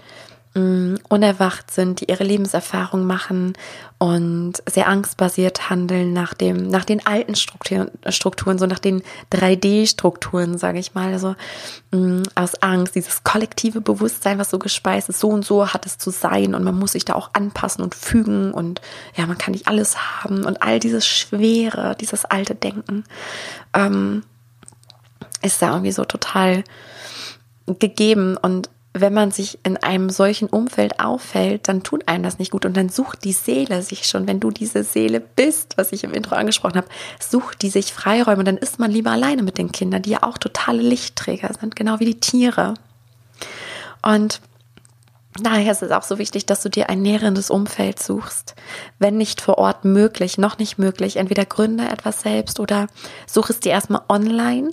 mh, 0.57 0.99
unerwacht 1.09 1.71
sind, 1.71 2.01
die 2.01 2.07
ihre 2.07 2.25
Lebenserfahrung 2.25 3.05
machen 3.05 3.53
und 3.99 4.55
sehr 4.69 4.89
angstbasiert 4.89 5.71
handeln 5.71 6.13
nach 6.13 6.35
dem, 6.35 6.69
nach 6.69 6.85
den 6.85 7.07
alten 7.07 7.35
Strukturen, 7.35 7.91
Strukturen 8.09 8.59
so 8.59 8.67
nach 8.67 8.79
den 8.79 9.03
3D-Strukturen, 9.33 10.59
sage 10.59 10.79
ich 10.79 10.95
mal. 10.95 11.13
Also 11.13 11.37
mh, 11.93 12.23
aus 12.35 12.55
Angst, 12.63 12.95
dieses 12.95 13.23
kollektive 13.23 13.81
Bewusstsein, 13.81 14.39
was 14.39 14.51
so 14.51 14.59
gespeist 14.59 15.09
ist, 15.11 15.21
so 15.21 15.29
und 15.29 15.45
so 15.45 15.73
hat 15.73 15.87
es 15.87 15.99
zu 15.99 16.11
sein 16.11 16.55
und 16.55 16.65
man 16.65 16.79
muss 16.79 16.93
sich 16.93 17.05
da 17.05 17.15
auch 17.15 17.31
anpassen 17.35 17.85
und 17.85 17.95
fügen 17.95 18.53
und 18.53 18.81
ja, 19.15 19.27
man 19.27 19.39
kann 19.39 19.53
nicht 19.53 19.69
alles 19.69 19.97
haben 19.97 20.45
und 20.45 20.63
all 20.63 20.81
dieses 20.81 21.07
Schwere, 21.07 21.97
dieses 22.01 22.25
alte 22.25 22.55
Denken 22.55 23.05
ähm, 23.75 24.23
ist 25.43 25.61
da 25.61 25.71
irgendwie 25.71 25.93
so 25.93 26.05
total 26.05 26.65
gegeben 27.67 28.37
und 28.37 28.71
wenn 29.01 29.13
man 29.13 29.31
sich 29.31 29.59
in 29.63 29.77
einem 29.77 30.11
solchen 30.11 30.49
Umfeld 30.49 31.01
auffällt, 31.01 31.69
dann 31.69 31.83
tut 31.83 32.09
einem 32.09 32.25
das 32.25 32.39
nicht 32.39 32.51
gut 32.51 32.65
und 32.65 32.77
dann 32.77 32.89
sucht 32.89 33.25
die 33.25 33.33
Seele 33.33 33.83
sich 33.83 34.07
schon, 34.07 34.27
wenn 34.27 34.41
du 34.41 34.51
diese 34.51 34.85
Seele 34.85 35.21
bist, 35.21 35.77
was 35.77 35.93
ich 35.93 36.05
im 36.05 36.13
Intro 36.13 36.35
angesprochen 36.35 36.77
habe, 36.77 36.89
sucht 37.21 37.63
die 37.63 37.71
sich 37.71 37.93
Freiräume 37.93 38.39
und 38.39 38.47
dann 38.47 38.57
ist 38.57 38.79
man 38.79 38.91
lieber 38.91 39.11
alleine 39.11 39.43
mit 39.43 39.59
den 39.59 39.73
Kindern, 39.73 40.03
die 40.03 40.11
ja 40.11 40.23
auch 40.23 40.39
totale 40.39 40.83
Lichtträger 40.83 41.51
sind, 41.59 41.77
genau 41.77 42.01
wie 42.01 42.07
die 42.07 42.21
Tiere. 42.21 42.75
Und 44.03 44.41
daher 45.41 45.73
ist 45.73 45.83
es 45.83 45.91
auch 45.91 46.03
so 46.03 46.19
wichtig, 46.19 46.47
dass 46.47 46.63
du 46.63 46.71
dir 46.71 46.89
ein 46.89 47.03
nährendes 47.03 47.51
Umfeld 47.51 48.03
suchst. 48.03 48.55
Wenn 48.99 49.17
nicht 49.17 49.41
vor 49.41 49.59
Ort 49.59 49.85
möglich, 49.85 50.39
noch 50.39 50.59
nicht 50.59 50.79
möglich, 50.79 51.17
entweder 51.17 51.45
gründe 51.45 51.89
etwas 51.89 52.23
selbst 52.23 52.61
oder 52.61 52.87
such 53.27 53.51
es 53.51 53.61
dir 53.61 53.73
erstmal 53.73 54.03
online 54.09 54.71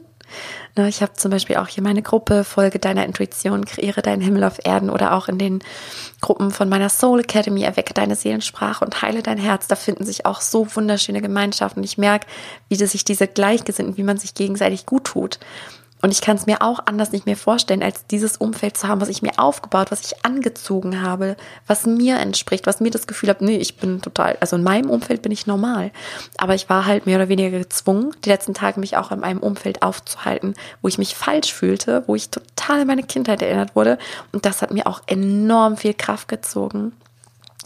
Ne, 0.75 0.89
ich 0.89 1.01
habe 1.01 1.13
zum 1.13 1.31
Beispiel 1.31 1.57
auch 1.57 1.67
hier 1.67 1.83
meine 1.83 2.01
Gruppe 2.01 2.43
Folge 2.43 2.79
deiner 2.79 3.05
Intuition, 3.05 3.65
kreiere 3.65 4.01
deinen 4.01 4.21
Himmel 4.21 4.43
auf 4.43 4.59
Erden 4.63 4.89
oder 4.89 5.13
auch 5.13 5.27
in 5.27 5.37
den 5.37 5.63
Gruppen 6.21 6.51
von 6.51 6.69
meiner 6.69 6.89
Soul 6.89 7.19
Academy, 7.19 7.63
erwecke 7.63 7.93
deine 7.93 8.15
Seelensprache 8.15 8.83
und 8.83 9.01
heile 9.01 9.21
dein 9.21 9.37
Herz. 9.37 9.67
Da 9.67 9.75
finden 9.75 10.05
sich 10.05 10.25
auch 10.25 10.41
so 10.41 10.67
wunderschöne 10.75 11.21
Gemeinschaften. 11.21 11.83
Ich 11.83 11.97
merke, 11.97 12.27
wie 12.69 12.75
sich 12.75 13.05
diese 13.05 13.27
Gleichgesinnten, 13.27 13.97
wie 13.97 14.03
man 14.03 14.17
sich 14.17 14.33
gegenseitig 14.33 14.85
gut 14.85 15.05
tut. 15.05 15.39
Und 16.03 16.11
ich 16.11 16.19
kann 16.19 16.35
es 16.35 16.45
mir 16.45 16.61
auch 16.61 16.81
anders 16.85 17.13
nicht 17.13 17.25
mehr 17.25 17.37
vorstellen, 17.37 17.81
als 17.81 18.05
dieses 18.07 18.35
Umfeld 18.35 18.75
zu 18.75 18.89
haben, 18.89 18.99
was 18.99 19.07
ich 19.07 19.21
mir 19.21 19.39
aufgebaut, 19.39 19.89
was 19.89 20.01
ich 20.01 20.25
angezogen 20.25 21.01
habe, 21.01 21.37
was 21.65 21.85
mir 21.85 22.17
entspricht, 22.17 22.67
was 22.67 22.81
mir 22.81 22.91
das 22.91 23.07
Gefühl 23.07 23.29
hat, 23.29 23.41
nee, 23.41 23.55
ich 23.55 23.77
bin 23.77 24.01
total, 24.01 24.35
also 24.41 24.57
in 24.57 24.63
meinem 24.63 24.89
Umfeld 24.89 25.21
bin 25.21 25.31
ich 25.31 25.47
normal. 25.47 25.91
Aber 26.37 26.55
ich 26.55 26.69
war 26.69 26.85
halt 26.85 27.05
mehr 27.05 27.15
oder 27.15 27.29
weniger 27.29 27.57
gezwungen, 27.57 28.13
die 28.25 28.29
letzten 28.29 28.53
Tage 28.53 28.81
mich 28.81 28.97
auch 28.97 29.11
in 29.11 29.21
meinem 29.21 29.39
Umfeld 29.39 29.81
aufzuhalten, 29.81 30.55
wo 30.81 30.89
ich 30.89 30.97
mich 30.97 31.15
falsch 31.15 31.53
fühlte, 31.53 32.03
wo 32.05 32.15
ich 32.15 32.29
total 32.29 32.81
an 32.81 32.87
meine 32.87 33.03
Kindheit 33.03 33.41
erinnert 33.41 33.73
wurde. 33.73 33.97
Und 34.33 34.45
das 34.45 34.61
hat 34.61 34.71
mir 34.71 34.87
auch 34.87 35.03
enorm 35.07 35.77
viel 35.77 35.93
Kraft 35.93 36.27
gezogen. 36.27 36.91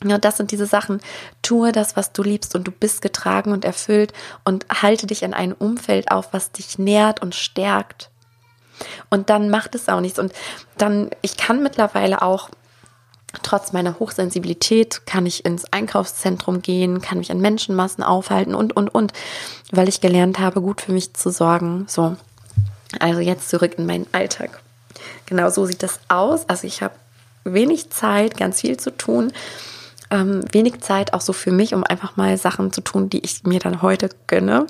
Ja, 0.06 0.20
das 0.20 0.38
sind 0.38 0.52
diese 0.52 0.68
Sachen. 0.68 1.02
Tue 1.42 1.72
das, 1.72 1.96
was 1.96 2.14
du 2.14 2.22
liebst 2.22 2.54
und 2.54 2.68
du 2.68 2.72
bist 2.72 3.02
getragen 3.02 3.52
und 3.52 3.66
erfüllt 3.66 4.14
und 4.44 4.68
halte 4.70 5.08
dich 5.08 5.24
in 5.24 5.34
ein 5.34 5.54
Umfeld 5.54 6.12
auf, 6.12 6.34
was 6.34 6.52
dich 6.52 6.78
nährt 6.78 7.24
und 7.24 7.34
stärkt. 7.34 8.12
Und 9.10 9.30
dann 9.30 9.50
macht 9.50 9.76
es 9.76 9.90
auch 9.90 10.00
nichts. 10.00 10.20
Und 10.20 10.34
dann, 10.78 11.10
ich 11.22 11.38
kann 11.38 11.64
mittlerweile 11.64 12.22
auch, 12.22 12.50
trotz 13.44 13.74
meiner 13.74 14.00
Hochsensibilität, 14.00 15.06
kann 15.06 15.26
ich 15.26 15.46
ins 15.46 15.72
Einkaufszentrum 15.72 16.62
gehen, 16.62 17.02
kann 17.02 17.18
mich 17.18 17.32
an 17.32 17.40
Menschenmassen 17.40 18.04
aufhalten 18.04 18.56
und, 18.56 18.76
und, 18.76 18.90
und, 18.90 19.14
weil 19.72 19.90
ich 19.90 20.02
gelernt 20.02 20.40
habe, 20.40 20.62
gut 20.62 20.82
für 20.82 20.92
mich 20.92 21.14
zu 21.14 21.30
sorgen. 21.30 21.86
So. 21.88 22.16
Also 23.00 23.20
jetzt 23.20 23.50
zurück 23.50 23.76
in 23.78 23.86
meinen 23.86 24.08
Alltag. 24.12 24.62
Genau 25.26 25.50
so 25.50 25.66
sieht 25.66 25.84
das 25.84 26.00
aus. 26.08 26.48
Also 26.48 26.66
ich 26.66 26.82
habe 26.82 26.96
wenig 27.44 27.90
Zeit, 27.90 28.38
ganz 28.38 28.62
viel 28.62 28.78
zu 28.78 28.92
tun 28.92 29.34
ähm, 30.10 30.42
wenig 30.52 30.80
Zeit 30.82 31.14
auch 31.14 31.22
so 31.22 31.34
für 31.34 31.52
mich, 31.52 31.74
um 31.74 31.84
einfach 31.84 32.16
mal 32.16 32.38
Sachen 32.38 32.72
zu 32.72 32.82
tun, 32.82 33.10
die 33.10 33.20
ich 33.20 33.44
mir 33.44 33.60
dann 33.60 33.82
heute 33.82 34.10
gönne, 34.28 34.68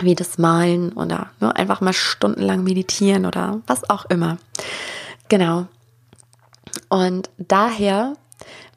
wie 0.00 0.14
das 0.14 0.38
Malen 0.38 0.92
oder 0.92 1.30
ne, 1.40 1.54
einfach 1.54 1.80
mal 1.80 1.92
stundenlang 1.92 2.64
meditieren 2.64 3.26
oder 3.26 3.60
was 3.66 3.88
auch 3.88 4.04
immer. 4.06 4.38
Genau. 5.28 5.66
Und 6.88 7.30
daher 7.38 8.14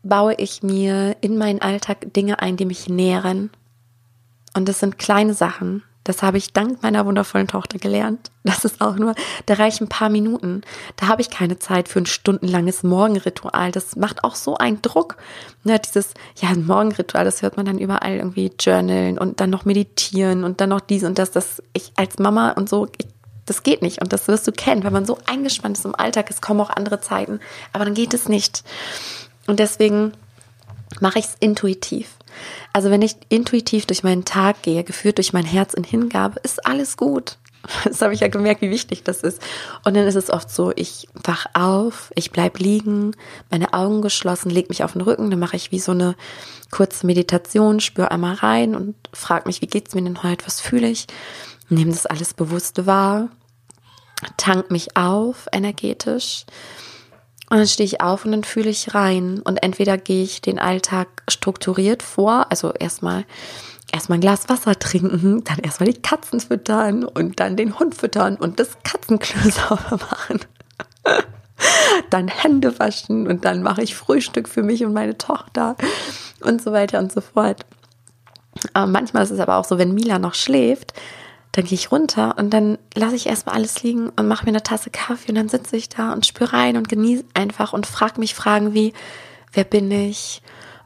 baue 0.04 0.36
ich 0.36 0.64
mir 0.64 1.16
in 1.22 1.38
meinen 1.38 1.62
Alltag 1.62 2.14
Dinge 2.14 2.40
ein, 2.40 2.58
die 2.58 2.66
mich 2.66 2.88
nähren. 2.88 3.50
Und 4.56 4.70
das 4.70 4.80
sind 4.80 4.98
kleine 4.98 5.34
Sachen. 5.34 5.84
Das 6.08 6.24
habe 6.24 6.38
ich 6.38 6.54
dank 6.54 6.82
meiner 6.84 7.06
wundervollen 7.06 7.50
Tochter 7.50 7.80
gelernt. 7.80 8.32
Das 8.46 8.64
ist 8.64 8.80
auch 8.80 8.96
nur, 8.96 9.14
da 9.46 9.56
reichen 9.56 9.84
ein 9.84 9.90
paar 9.90 10.08
Minuten. 10.08 10.62
Da 10.96 11.10
habe 11.10 11.22
ich 11.22 11.30
keine 11.30 11.60
Zeit 11.60 11.90
für 11.90 12.00
ein 12.00 12.06
stundenlanges 12.06 12.84
Morgenritual. 12.84 13.74
Das 13.74 13.98
macht 13.98 14.24
auch 14.24 14.36
so 14.36 14.56
einen 14.56 14.82
Druck. 14.82 15.18
Ja, 15.66 15.78
dieses, 15.78 16.14
ja, 16.38 16.48
ein 16.48 16.66
Morgenritual, 16.66 17.26
das 17.26 17.42
hört 17.42 17.58
man 17.58 17.66
dann 17.66 17.78
überall 17.78 18.16
irgendwie 18.16 18.54
journalen 18.58 19.18
und 19.18 19.42
dann 19.42 19.50
noch 19.50 19.66
meditieren 19.66 20.46
und 20.46 20.62
dann 20.62 20.70
noch 20.70 20.80
dies 20.80 21.04
und 21.04 21.20
das. 21.20 21.32
Das 21.32 21.62
ich 21.74 21.92
als 21.98 22.20
Mama 22.20 22.52
und 22.52 22.70
so, 22.70 22.88
ich, 22.98 23.08
das 23.46 23.64
geht 23.64 23.82
nicht. 23.82 24.02
Und 24.02 24.14
das 24.14 24.30
wirst 24.30 24.48
du 24.48 24.54
kennen, 24.54 24.86
wenn 24.86 24.94
man 24.94 25.06
so 25.06 25.18
eingespannt 25.26 25.78
ist 25.78 25.84
im 25.84 25.94
Alltag. 25.94 26.30
Es 26.30 26.40
kommen 26.40 26.62
auch 26.62 26.70
andere 26.70 27.02
Zeiten, 27.02 27.42
aber 27.74 27.84
dann 27.84 27.96
geht 27.96 28.14
es 28.14 28.30
nicht. 28.30 28.64
Und 29.46 29.60
deswegen 29.60 30.14
mache 31.02 31.20
ich 31.20 31.26
es 31.26 31.36
intuitiv. 31.42 32.17
Also 32.74 32.90
wenn 32.92 33.02
ich 33.02 33.16
intuitiv 33.30 33.86
durch 33.86 34.04
meinen 34.04 34.26
Tag 34.26 34.62
gehe, 34.62 34.84
geführt 34.84 35.18
durch 35.18 35.34
mein 35.34 35.46
Herz 35.46 35.74
in 35.74 35.84
Hingabe, 35.84 36.40
ist 36.44 36.66
alles 36.66 36.98
gut. 36.98 37.38
Das 37.84 38.02
habe 38.02 38.14
ich 38.14 38.22
ja 38.22 38.28
gemerkt, 38.28 38.62
wie 38.62 38.70
wichtig 38.70 39.04
das 39.04 39.22
ist. 39.22 39.42
Und 39.84 39.96
dann 39.96 40.08
ist 40.08 40.16
es 40.16 40.30
oft 40.30 40.50
so, 40.50 40.72
ich 40.76 41.08
wach 41.24 41.48
auf, 41.54 42.12
ich 42.16 42.32
bleib 42.32 42.60
liegen, 42.60 43.16
meine 43.50 43.74
Augen 43.74 44.02
geschlossen, 44.02 44.50
leg 44.50 44.70
mich 44.70 44.84
auf 44.84 44.94
den 44.94 45.02
Rücken, 45.02 45.30
dann 45.30 45.40
mache 45.40 45.58
ich 45.58 45.72
wie 45.72 45.80
so 45.80 45.92
eine 45.92 46.16
kurze 46.72 47.06
Meditation, 47.06 47.80
spüre 47.80 48.12
einmal 48.12 48.36
rein 48.36 48.76
und 48.76 48.96
frage 49.14 49.48
mich, 49.48 49.62
wie 49.62 49.68
geht's 49.68 49.96
mir 49.96 50.04
denn 50.04 50.24
heute, 50.24 50.46
was 50.46 50.62
fühle 50.62 50.88
ich? 50.88 51.08
Nehme 51.70 51.92
das 51.92 52.06
alles 52.06 52.34
bewusst 52.34 52.86
wahr, 52.86 53.30
tank 54.38 54.72
mich 54.72 54.96
auf 54.96 55.48
energetisch 55.52 56.46
und 57.50 57.58
dann 57.58 57.68
stehe 57.68 57.86
ich 57.86 58.02
auf 58.02 58.26
und 58.26 58.32
dann 58.32 58.44
fühle 58.44 58.70
ich 58.70 58.94
rein. 58.94 59.40
Und 59.40 59.58
entweder 59.58 59.98
gehe 59.98 60.24
ich 60.24 60.42
den 60.42 60.60
Alltag 60.60 61.24
strukturiert 61.30 62.04
vor, 62.04 62.48
also 62.50 62.74
erstmal 62.74 63.26
erstmal 63.92 64.18
ein 64.18 64.22
Glas 64.22 64.50
Wasser 64.50 64.78
trinken, 64.78 65.44
dann 65.46 65.60
erstmal 65.60 65.90
die 65.90 66.02
Katzen 66.02 66.42
füttern 66.42 67.06
und 67.06 67.40
dann 67.40 67.56
den 67.56 67.80
Hund 67.80 67.96
füttern 67.96 68.36
und 68.36 68.60
das 68.60 68.78
Katzenklo 68.84 69.50
sauber 69.50 69.98
machen. 69.98 70.42
dann 72.10 72.28
Hände 72.28 72.78
waschen 72.80 73.28
und 73.28 73.46
dann 73.46 73.64
mache 73.64 73.82
ich 73.82 73.96
Frühstück 73.96 74.50
für 74.50 74.62
mich 74.62 74.84
und 74.84 74.94
meine 74.94 75.18
Tochter 75.18 75.76
und 76.42 76.62
so 76.62 76.72
weiter 76.72 77.00
und 77.00 77.12
so 77.12 77.22
fort. 77.22 77.66
Aber 78.74 78.88
manchmal 78.88 79.24
ist 79.24 79.32
es 79.32 79.40
aber 79.40 79.58
auch 79.58 79.66
so, 79.66 79.78
wenn 79.78 79.94
Mila 79.94 80.20
noch 80.20 80.34
schläft, 80.34 80.94
dann 81.58 81.66
gehe 81.66 81.74
ich 81.74 81.92
runter 81.92 82.36
und 82.38 82.52
dann 82.52 82.78
lasse 82.94 83.16
ich 83.16 83.26
erstmal 83.26 83.56
alles 83.56 83.82
liegen 83.82 84.10
und 84.10 84.28
mache 84.28 84.46
mir 84.46 84.50
eine 84.50 84.62
Tasse 84.62 84.92
Kaffee 84.92 85.30
und 85.30 85.36
dann 85.36 85.50
sitze 85.50 85.76
ich 85.76 85.90
da 85.90 86.14
und 86.14 86.24
spüre 86.24 86.54
rein 86.54 86.78
und 86.78 86.88
genieße 86.88 87.24
einfach 87.34 87.74
und 87.74 87.88
frage 87.88 88.20
mich 88.20 88.36
Fragen 88.36 88.76
wie, 88.76 88.94
wer 89.54 89.64
bin 89.64 89.90
ich? 89.90 90.44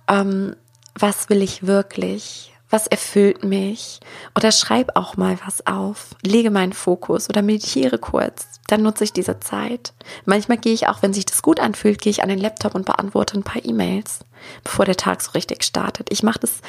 Ähm, 0.08 0.56
was 0.98 1.28
will 1.28 1.42
ich 1.42 1.68
wirklich? 1.68 2.54
Was 2.70 2.88
erfüllt 2.88 3.44
mich? 3.44 4.00
Oder 4.34 4.54
schreib 4.54 4.96
auch 4.96 5.18
mal 5.18 5.38
was 5.46 5.68
auf, 5.68 6.16
lege 6.22 6.52
meinen 6.52 6.72
Fokus 6.72 7.28
oder 7.28 7.42
meditiere 7.42 7.98
kurz. 7.98 8.48
Dann 8.68 8.82
nutze 8.82 9.04
ich 9.04 9.12
diese 9.12 9.42
Zeit. 9.42 9.92
Manchmal 10.24 10.58
gehe 10.58 10.72
ich 10.72 10.88
auch, 10.88 11.02
wenn 11.02 11.14
sich 11.14 11.26
das 11.26 11.42
gut 11.42 11.60
anfühlt, 11.60 12.00
gehe 12.00 12.12
ich 12.12 12.24
an 12.24 12.30
den 12.30 12.40
Laptop 12.40 12.76
und 12.76 12.86
beantworte 12.86 13.38
ein 13.38 13.44
paar 13.44 13.66
E-Mails, 13.66 14.20
bevor 14.64 14.86
der 14.86 14.96
Tag 14.96 15.22
so 15.22 15.32
richtig 15.32 15.66
startet. 15.66 16.08
Ich 16.12 16.24
mache 16.24 16.40
das 16.40 16.62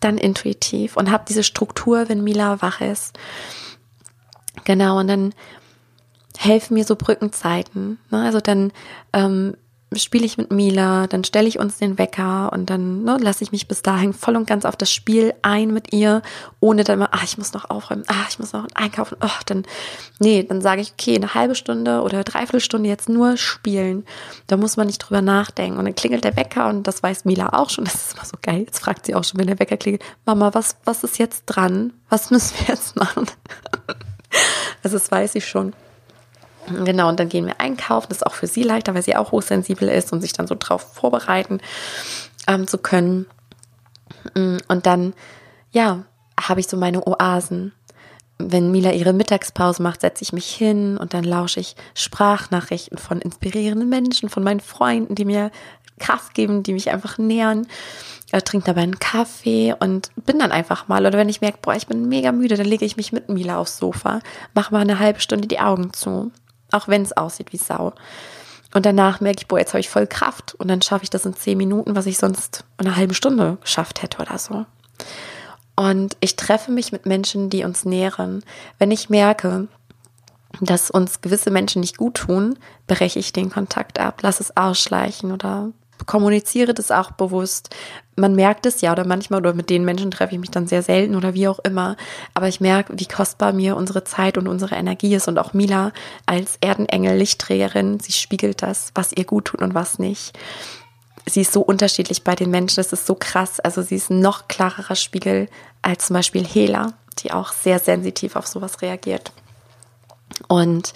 dann 0.00 0.18
intuitiv 0.18 0.96
und 0.96 1.10
habe 1.10 1.24
diese 1.28 1.42
Struktur, 1.42 2.08
wenn 2.08 2.24
Mila 2.24 2.60
wach 2.62 2.80
ist. 2.80 3.18
Genau, 4.64 4.98
und 4.98 5.08
dann 5.08 5.34
helfen 6.36 6.74
mir 6.74 6.84
so 6.84 6.96
Brückenzeiten. 6.96 7.98
Ne? 8.10 8.22
Also 8.22 8.40
dann 8.40 8.72
ähm, 9.12 9.56
spiele 9.94 10.26
ich 10.26 10.36
mit 10.36 10.50
Mila, 10.50 11.06
dann 11.06 11.22
stelle 11.22 11.46
ich 11.46 11.60
uns 11.60 11.78
den 11.78 11.96
Wecker 11.96 12.52
und 12.52 12.68
dann 12.68 13.04
ne, 13.04 13.18
lasse 13.20 13.44
ich 13.44 13.52
mich 13.52 13.68
bis 13.68 13.82
dahin 13.82 14.12
voll 14.12 14.34
und 14.34 14.46
ganz 14.46 14.64
auf 14.64 14.76
das 14.76 14.90
Spiel 14.90 15.32
ein 15.42 15.72
mit 15.72 15.92
ihr, 15.92 16.22
ohne 16.58 16.82
dann 16.82 16.98
mal, 16.98 17.08
ah, 17.12 17.20
ich 17.22 17.38
muss 17.38 17.52
noch 17.52 17.70
aufräumen, 17.70 18.02
ah, 18.08 18.26
ich 18.28 18.40
muss 18.40 18.52
noch 18.52 18.66
einkaufen, 18.74 19.16
oh, 19.22 19.28
dann, 19.46 19.64
nee, 20.18 20.42
dann 20.42 20.60
sage 20.60 20.80
ich, 20.80 20.92
okay, 20.92 21.14
eine 21.14 21.34
halbe 21.34 21.54
Stunde 21.54 22.02
oder 22.02 22.24
dreiviertel 22.24 22.60
Stunde 22.60 22.88
jetzt 22.88 23.08
nur 23.08 23.36
spielen. 23.36 24.04
Da 24.48 24.56
muss 24.56 24.76
man 24.76 24.88
nicht 24.88 24.98
drüber 24.98 25.22
nachdenken. 25.22 25.78
Und 25.78 25.84
dann 25.84 25.94
klingelt 25.94 26.24
der 26.24 26.36
Wecker 26.36 26.68
und 26.68 26.86
das 26.86 27.02
weiß 27.02 27.24
Mila 27.24 27.50
auch 27.52 27.70
schon, 27.70 27.84
das 27.86 27.94
ist 27.94 28.14
immer 28.14 28.24
so 28.24 28.36
geil. 28.42 28.64
Jetzt 28.66 28.80
fragt 28.80 29.06
sie 29.06 29.14
auch 29.14 29.24
schon, 29.24 29.38
wenn 29.38 29.46
der 29.46 29.60
Wecker 29.60 29.76
klingelt, 29.76 30.02
Mama, 30.24 30.52
was, 30.52 30.76
was 30.84 31.04
ist 31.04 31.18
jetzt 31.18 31.44
dran? 31.46 31.92
Was 32.08 32.30
müssen 32.30 32.58
wir 32.58 32.74
jetzt 32.74 32.96
machen? 32.96 33.26
also 34.82 34.96
das 34.96 35.10
weiß 35.10 35.36
ich 35.36 35.46
schon. 35.46 35.74
Genau, 36.84 37.08
und 37.08 37.20
dann 37.20 37.28
gehen 37.28 37.46
wir 37.46 37.60
einkaufen. 37.60 38.06
Das 38.08 38.18
ist 38.18 38.26
auch 38.26 38.34
für 38.34 38.46
sie 38.46 38.62
leichter, 38.62 38.94
weil 38.94 39.02
sie 39.02 39.16
auch 39.16 39.32
hochsensibel 39.32 39.88
ist 39.88 40.12
und 40.12 40.20
sich 40.20 40.32
dann 40.32 40.46
so 40.46 40.56
drauf 40.58 40.94
vorbereiten 40.94 41.60
ähm, 42.46 42.66
zu 42.66 42.78
können. 42.78 43.26
Mm, 44.34 44.58
und 44.68 44.86
dann, 44.86 45.14
ja, 45.70 46.04
habe 46.40 46.60
ich 46.60 46.68
so 46.68 46.76
meine 46.76 47.06
Oasen. 47.06 47.72
Wenn 48.38 48.70
Mila 48.70 48.92
ihre 48.92 49.14
Mittagspause 49.14 49.82
macht, 49.82 50.02
setze 50.02 50.22
ich 50.22 50.32
mich 50.32 50.54
hin 50.54 50.98
und 50.98 51.14
dann 51.14 51.24
lausche 51.24 51.60
ich 51.60 51.74
Sprachnachrichten 51.94 52.98
von 52.98 53.20
inspirierenden 53.20 53.88
Menschen, 53.88 54.28
von 54.28 54.42
meinen 54.42 54.60
Freunden, 54.60 55.14
die 55.14 55.24
mir 55.24 55.50
Kraft 55.98 56.34
geben, 56.34 56.62
die 56.62 56.74
mich 56.74 56.90
einfach 56.90 57.16
nähern. 57.16 57.66
Ich 58.30 58.42
trinke 58.44 58.66
dabei 58.66 58.82
einen 58.82 58.98
Kaffee 58.98 59.74
und 59.78 60.10
bin 60.26 60.38
dann 60.38 60.52
einfach 60.52 60.88
mal. 60.88 61.06
Oder 61.06 61.16
wenn 61.16 61.30
ich 61.30 61.40
merke, 61.40 61.58
boah, 61.62 61.74
ich 61.74 61.86
bin 61.86 62.08
mega 62.08 62.32
müde, 62.32 62.56
dann 62.56 62.66
lege 62.66 62.84
ich 62.84 62.98
mich 62.98 63.12
mit 63.12 63.30
Mila 63.30 63.56
aufs 63.56 63.78
Sofa, 63.78 64.20
mache 64.52 64.74
mal 64.74 64.80
eine 64.80 64.98
halbe 64.98 65.20
Stunde 65.20 65.48
die 65.48 65.60
Augen 65.60 65.92
zu 65.94 66.30
auch 66.72 66.88
wenn 66.88 67.02
es 67.02 67.16
aussieht 67.16 67.52
wie 67.52 67.58
Sau. 67.58 67.92
Und 68.74 68.84
danach 68.84 69.20
merke 69.20 69.38
ich, 69.40 69.48
boah, 69.48 69.58
jetzt 69.58 69.72
habe 69.72 69.80
ich 69.80 69.88
voll 69.88 70.06
Kraft 70.06 70.54
und 70.56 70.68
dann 70.68 70.82
schaffe 70.82 71.04
ich 71.04 71.10
das 71.10 71.24
in 71.24 71.34
zehn 71.34 71.56
Minuten, 71.56 71.96
was 71.96 72.06
ich 72.06 72.18
sonst 72.18 72.64
in 72.78 72.86
einer 72.86 72.96
halben 72.96 73.14
Stunde 73.14 73.58
geschafft 73.60 74.02
hätte 74.02 74.20
oder 74.20 74.38
so. 74.38 74.66
Und 75.76 76.16
ich 76.20 76.36
treffe 76.36 76.70
mich 76.72 76.92
mit 76.92 77.06
Menschen, 77.06 77.50
die 77.50 77.64
uns 77.64 77.84
nähren. 77.84 78.42
Wenn 78.78 78.90
ich 78.90 79.10
merke, 79.10 79.68
dass 80.60 80.90
uns 80.90 81.20
gewisse 81.20 81.50
Menschen 81.50 81.80
nicht 81.80 81.98
gut 81.98 82.14
tun, 82.14 82.58
breche 82.86 83.18
ich 83.18 83.32
den 83.32 83.50
Kontakt 83.50 83.98
ab, 83.98 84.20
lass 84.22 84.40
es 84.40 84.56
ausschleichen 84.56 85.32
oder 85.32 85.70
kommuniziere 86.06 86.74
das 86.74 86.90
auch 86.90 87.12
bewusst. 87.12 87.74
Man 88.16 88.34
merkt 88.34 88.64
es 88.64 88.80
ja 88.80 88.92
oder 88.92 89.06
manchmal 89.06 89.40
oder 89.40 89.52
mit 89.52 89.68
den 89.68 89.84
Menschen 89.84 90.10
treffe 90.10 90.34
ich 90.34 90.40
mich 90.40 90.50
dann 90.50 90.66
sehr 90.66 90.82
selten 90.82 91.14
oder 91.14 91.34
wie 91.34 91.48
auch 91.48 91.58
immer. 91.60 91.96
Aber 92.32 92.48
ich 92.48 92.60
merke, 92.60 92.94
wie 92.96 93.06
kostbar 93.06 93.52
mir 93.52 93.76
unsere 93.76 94.04
Zeit 94.04 94.38
und 94.38 94.48
unsere 94.48 94.74
Energie 94.74 95.14
ist 95.14 95.28
und 95.28 95.38
auch 95.38 95.52
Mila 95.52 95.92
als 96.24 96.56
Erdenengel, 96.62 97.16
Lichtträgerin, 97.16 98.00
sie 98.00 98.12
spiegelt 98.12 98.62
das, 98.62 98.90
was 98.94 99.12
ihr 99.12 99.24
gut 99.24 99.46
tut 99.46 99.60
und 99.60 99.74
was 99.74 99.98
nicht. 99.98 100.36
Sie 101.26 101.42
ist 101.42 101.52
so 101.52 101.60
unterschiedlich 101.60 102.24
bei 102.24 102.34
den 102.34 102.50
Menschen, 102.50 102.76
das 102.76 102.92
ist 102.92 103.06
so 103.06 103.16
krass. 103.16 103.60
Also 103.60 103.82
sie 103.82 103.96
ist 103.96 104.10
ein 104.10 104.20
noch 104.20 104.48
klarerer 104.48 104.96
Spiegel 104.96 105.48
als 105.82 106.06
zum 106.06 106.14
Beispiel 106.14 106.44
Hela, 106.44 106.94
die 107.18 107.32
auch 107.32 107.52
sehr 107.52 107.80
sensitiv 107.80 108.36
auf 108.36 108.46
sowas 108.46 108.80
reagiert. 108.80 109.32
Und 110.48 110.92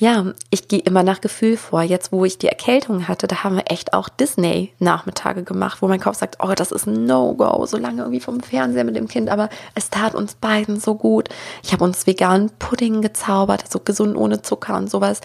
ja, 0.00 0.32
ich 0.50 0.68
gehe 0.68 0.78
immer 0.78 1.02
nach 1.02 1.20
Gefühl 1.20 1.56
vor. 1.56 1.82
Jetzt, 1.82 2.12
wo 2.12 2.24
ich 2.24 2.38
die 2.38 2.46
Erkältung 2.46 3.08
hatte, 3.08 3.26
da 3.26 3.42
haben 3.42 3.56
wir 3.56 3.64
echt 3.66 3.94
auch 3.94 4.08
Disney-Nachmittage 4.08 5.42
gemacht, 5.42 5.82
wo 5.82 5.88
mein 5.88 5.98
Kopf 5.98 6.16
sagt, 6.16 6.36
oh, 6.40 6.52
das 6.54 6.70
ist 6.70 6.86
ein 6.86 7.04
No-Go, 7.04 7.66
so 7.66 7.76
lange 7.78 8.02
irgendwie 8.02 8.20
vom 8.20 8.38
Fernseher 8.38 8.84
mit 8.84 8.94
dem 8.94 9.08
Kind. 9.08 9.28
Aber 9.28 9.48
es 9.74 9.90
tat 9.90 10.14
uns 10.14 10.36
beiden 10.36 10.78
so 10.78 10.94
gut. 10.94 11.28
Ich 11.64 11.72
habe 11.72 11.82
uns 11.82 12.06
veganen 12.06 12.50
Pudding 12.60 13.02
gezaubert, 13.02 13.64
so 13.68 13.80
gesund 13.80 14.16
ohne 14.16 14.40
Zucker 14.40 14.76
und 14.76 14.88
sowas. 14.88 15.20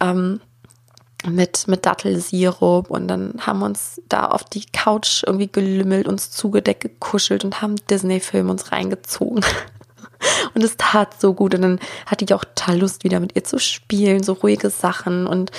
Ähm, 0.00 0.40
mit, 1.28 1.68
mit 1.68 1.84
Dattelsirup 1.84 2.90
und 2.90 3.06
dann 3.08 3.34
haben 3.40 3.60
wir 3.60 3.66
uns 3.66 4.00
da 4.08 4.26
auf 4.26 4.42
die 4.44 4.64
Couch 4.72 5.22
irgendwie 5.24 5.52
gelümmelt, 5.52 6.08
uns 6.08 6.30
zugedeckt, 6.30 6.80
gekuschelt 6.80 7.44
und 7.44 7.60
haben 7.60 7.76
Disney-Film 7.90 8.48
uns 8.48 8.72
reingezogen. 8.72 9.44
Und 10.54 10.62
es 10.62 10.76
tat 10.76 11.20
so 11.20 11.34
gut. 11.34 11.54
Und 11.54 11.62
dann 11.62 11.80
hatte 12.06 12.24
ich 12.24 12.34
auch 12.34 12.44
total 12.44 12.78
Lust, 12.78 13.04
wieder 13.04 13.20
mit 13.20 13.36
ihr 13.36 13.44
zu 13.44 13.58
spielen, 13.58 14.22
so 14.22 14.34
ruhige 14.34 14.70
Sachen. 14.70 15.26
Und 15.26 15.50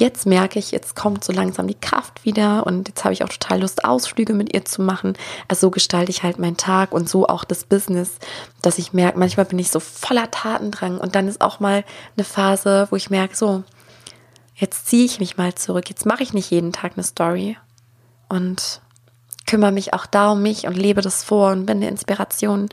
jetzt 0.00 0.26
merke 0.26 0.58
ich, 0.58 0.70
jetzt 0.70 0.96
kommt 0.96 1.24
so 1.24 1.32
langsam 1.32 1.66
die 1.66 1.78
Kraft 1.78 2.24
wieder. 2.24 2.66
Und 2.66 2.88
jetzt 2.88 3.04
habe 3.04 3.12
ich 3.12 3.24
auch 3.24 3.28
total 3.28 3.60
Lust, 3.60 3.84
Ausflüge 3.84 4.34
mit 4.34 4.52
ihr 4.54 4.64
zu 4.64 4.82
machen. 4.82 5.14
Also 5.48 5.66
so 5.66 5.70
gestalte 5.70 6.10
ich 6.10 6.22
halt 6.22 6.38
meinen 6.38 6.56
Tag 6.56 6.92
und 6.92 7.08
so 7.08 7.26
auch 7.26 7.44
das 7.44 7.64
Business, 7.64 8.18
dass 8.60 8.78
ich 8.78 8.92
merke, 8.92 9.18
manchmal 9.18 9.46
bin 9.46 9.58
ich 9.58 9.70
so 9.70 9.80
voller 9.80 10.30
Tatendrang. 10.30 10.98
Und 10.98 11.14
dann 11.14 11.28
ist 11.28 11.40
auch 11.40 11.60
mal 11.60 11.84
eine 12.16 12.24
Phase, 12.24 12.88
wo 12.90 12.96
ich 12.96 13.10
merke, 13.10 13.36
so, 13.36 13.62
jetzt 14.54 14.86
ziehe 14.86 15.04
ich 15.04 15.20
mich 15.20 15.36
mal 15.36 15.54
zurück. 15.54 15.88
Jetzt 15.88 16.06
mache 16.06 16.22
ich 16.22 16.32
nicht 16.32 16.50
jeden 16.50 16.72
Tag 16.72 16.92
eine 16.94 17.04
Story. 17.04 17.56
Und 18.28 18.80
kümmere 19.52 19.70
mich 19.70 19.92
auch 19.92 20.06
da 20.06 20.30
um 20.30 20.40
mich 20.40 20.66
und 20.66 20.78
lebe 20.78 21.02
das 21.02 21.22
vor 21.22 21.50
und 21.50 21.66
bin 21.66 21.76
eine 21.76 21.88
Inspiration. 21.88 22.70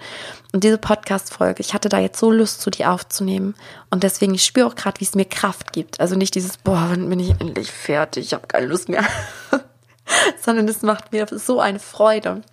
Und 0.53 0.63
diese 0.63 0.77
Podcast-Folge, 0.77 1.59
ich 1.59 1.73
hatte 1.73 1.89
da 1.89 1.99
jetzt 1.99 2.17
so 2.17 2.31
Lust 2.31 2.61
zu 2.61 2.69
dir 2.69 2.93
aufzunehmen. 2.93 3.53
Und 3.89 4.03
deswegen, 4.03 4.33
ich 4.33 4.45
spüre 4.45 4.65
auch 4.65 4.75
gerade, 4.75 4.97
wie 5.01 5.03
es 5.03 5.13
mir 5.13 5.25
Kraft 5.25 5.73
gibt. 5.73 5.99
Also 5.99 6.15
nicht 6.15 6.35
dieses, 6.35 6.55
boah, 6.55 6.87
wann 6.89 7.09
bin 7.09 7.19
ich 7.19 7.31
endlich 7.31 7.69
fertig? 7.69 8.27
Ich 8.27 8.33
habe 8.33 8.47
keine 8.47 8.67
Lust 8.67 8.87
mehr. 8.87 9.03
Sondern 10.41 10.69
es 10.69 10.81
macht 10.81 11.11
mir 11.11 11.27
so 11.29 11.59
eine 11.59 11.79
Freude. 11.79 12.43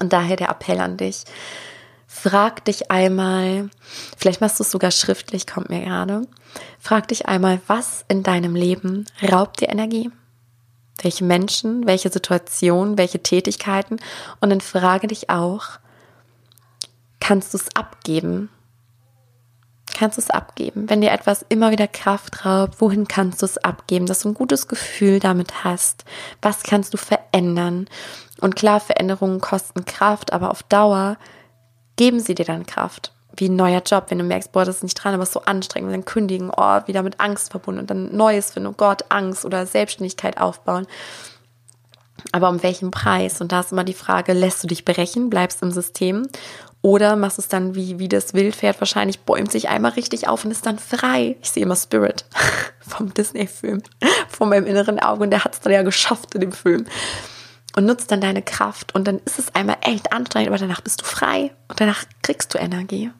Und 0.00 0.12
daher 0.12 0.36
der 0.36 0.50
Appell 0.50 0.78
an 0.78 0.98
dich. 0.98 1.24
Frag 2.06 2.62
dich 2.66 2.90
einmal, 2.90 3.70
vielleicht 4.18 4.42
machst 4.42 4.58
du 4.58 4.64
es 4.64 4.70
sogar 4.70 4.90
schriftlich, 4.90 5.46
kommt 5.46 5.70
mir 5.70 5.80
gerade. 5.80 6.28
Frag 6.78 7.08
dich 7.08 7.24
einmal, 7.24 7.62
was 7.68 8.04
in 8.08 8.22
deinem 8.22 8.54
Leben 8.54 9.06
raubt 9.22 9.62
dir 9.62 9.70
Energie? 9.70 10.10
Welche 11.02 11.24
Menschen, 11.24 11.86
welche 11.86 12.10
Situationen, 12.10 12.98
welche 12.98 13.22
Tätigkeiten 13.22 13.98
und 14.40 14.50
dann 14.50 14.60
frage 14.60 15.06
dich 15.06 15.30
auch, 15.30 15.78
kannst 17.20 17.54
du 17.54 17.58
es 17.58 17.74
abgeben? 17.74 18.50
Kannst 19.94 20.18
du 20.18 20.22
es 20.22 20.30
abgeben? 20.30 20.90
Wenn 20.90 21.00
dir 21.00 21.10
etwas 21.10 21.44
immer 21.48 21.70
wieder 21.70 21.88
Kraft 21.88 22.44
raubt, 22.44 22.80
wohin 22.80 23.08
kannst 23.08 23.40
du 23.40 23.46
es 23.46 23.56
abgeben, 23.56 24.04
dass 24.04 24.20
du 24.20 24.28
ein 24.28 24.34
gutes 24.34 24.68
Gefühl 24.68 25.20
damit 25.20 25.64
hast? 25.64 26.04
Was 26.42 26.62
kannst 26.64 26.92
du 26.92 26.98
verändern? 26.98 27.88
Und 28.40 28.56
klar, 28.56 28.80
Veränderungen 28.80 29.40
kosten 29.40 29.86
Kraft, 29.86 30.34
aber 30.34 30.50
auf 30.50 30.62
Dauer 30.62 31.16
geben 31.96 32.20
sie 32.20 32.34
dir 32.34 32.44
dann 32.44 32.66
Kraft 32.66 33.15
wie 33.36 33.48
ein 33.48 33.56
neuer 33.56 33.82
Job, 33.84 34.06
wenn 34.08 34.18
du 34.18 34.24
merkst, 34.24 34.52
boah, 34.52 34.64
das 34.64 34.76
ist 34.76 34.82
nicht 34.82 34.94
dran, 34.94 35.14
aber 35.14 35.22
es 35.22 35.30
ist 35.30 35.34
so 35.34 35.42
anstrengend, 35.42 35.92
dann 35.92 36.04
kündigen, 36.04 36.50
oh, 36.56 36.80
wieder 36.86 37.02
mit 37.02 37.20
Angst 37.20 37.50
verbunden 37.50 37.80
und 37.80 37.90
dann 37.90 38.16
Neues 38.16 38.52
finden, 38.52 38.68
oh 38.68 38.74
Gott, 38.76 39.04
Angst 39.08 39.44
oder 39.44 39.66
Selbstständigkeit 39.66 40.38
aufbauen. 40.38 40.86
Aber 42.32 42.48
um 42.48 42.62
welchen 42.62 42.90
Preis? 42.90 43.40
Und 43.40 43.52
da 43.52 43.60
ist 43.60 43.72
immer 43.72 43.84
die 43.84 43.94
Frage, 43.94 44.32
lässt 44.32 44.62
du 44.62 44.66
dich 44.66 44.84
brechen, 44.84 45.30
bleibst 45.30 45.62
im 45.62 45.70
System 45.70 46.26
oder 46.82 47.16
machst 47.16 47.38
es 47.38 47.48
dann 47.48 47.74
wie, 47.74 47.98
wie 47.98 48.08
das 48.08 48.32
Wildpferd 48.32 48.80
wahrscheinlich, 48.80 49.20
bäumt 49.20 49.50
sich 49.50 49.68
einmal 49.68 49.92
richtig 49.92 50.28
auf 50.28 50.44
und 50.44 50.50
ist 50.50 50.66
dann 50.66 50.78
frei. 50.78 51.36
Ich 51.42 51.50
sehe 51.50 51.64
immer 51.64 51.76
Spirit 51.76 52.24
vom 52.80 53.12
Disney-Film 53.12 53.82
vor 54.28 54.46
meinem 54.46 54.66
inneren 54.66 55.00
Auge 55.00 55.24
und 55.24 55.30
der 55.30 55.44
hat 55.44 55.54
es 55.54 55.60
dann 55.60 55.72
ja 55.72 55.82
geschafft 55.82 56.34
in 56.34 56.42
dem 56.42 56.52
Film 56.52 56.86
und 57.76 57.86
nutzt 57.86 58.10
dann 58.10 58.20
deine 58.20 58.42
Kraft 58.42 58.94
und 58.94 59.06
dann 59.06 59.18
ist 59.24 59.38
es 59.38 59.54
einmal 59.54 59.78
echt 59.82 60.12
anstrengend, 60.12 60.48
aber 60.48 60.58
danach 60.58 60.80
bist 60.80 61.02
du 61.02 61.04
frei 61.04 61.52
und 61.68 61.80
danach 61.80 62.04
kriegst 62.22 62.54
du 62.54 62.58
Energie. 62.58 63.10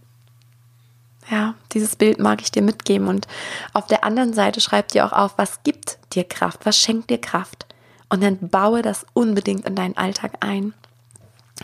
Ja, 1.30 1.54
dieses 1.72 1.96
Bild 1.96 2.18
mag 2.20 2.40
ich 2.40 2.52
dir 2.52 2.62
mitgeben. 2.62 3.08
Und 3.08 3.26
auf 3.72 3.86
der 3.86 4.04
anderen 4.04 4.32
Seite 4.32 4.60
schreib 4.60 4.88
dir 4.88 5.06
auch 5.06 5.12
auf, 5.12 5.34
was 5.36 5.62
gibt 5.62 5.98
dir 6.12 6.24
Kraft, 6.24 6.64
was 6.64 6.78
schenkt 6.78 7.10
dir 7.10 7.20
Kraft. 7.20 7.66
Und 8.08 8.22
dann 8.22 8.38
baue 8.48 8.82
das 8.82 9.04
unbedingt 9.12 9.66
in 9.66 9.74
deinen 9.74 9.96
Alltag 9.96 10.34
ein. 10.40 10.72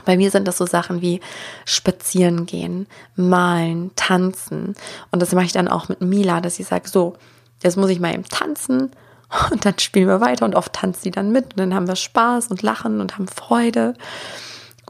Bei 0.04 0.16
mir 0.16 0.30
sind 0.30 0.48
das 0.48 0.58
so 0.58 0.66
Sachen 0.66 1.02
wie 1.02 1.20
spazieren 1.64 2.46
gehen, 2.46 2.86
malen, 3.14 3.90
tanzen. 3.94 4.74
Und 5.10 5.20
das 5.20 5.32
mache 5.32 5.44
ich 5.44 5.52
dann 5.52 5.68
auch 5.68 5.88
mit 5.88 6.00
Mila, 6.00 6.40
dass 6.40 6.58
ich 6.58 6.66
sage, 6.66 6.88
so, 6.88 7.16
jetzt 7.62 7.76
muss 7.76 7.90
ich 7.90 8.00
mal 8.00 8.14
eben 8.14 8.24
tanzen 8.24 8.90
und 9.50 9.64
dann 9.64 9.78
spielen 9.78 10.08
wir 10.08 10.20
weiter 10.20 10.44
und 10.44 10.54
oft 10.54 10.72
tanzt 10.72 11.02
sie 11.02 11.10
dann 11.10 11.30
mit 11.30 11.52
und 11.52 11.58
dann 11.58 11.74
haben 11.74 11.88
wir 11.88 11.96
Spaß 11.96 12.48
und 12.48 12.62
lachen 12.62 13.00
und 13.00 13.14
haben 13.14 13.28
Freude 13.28 13.94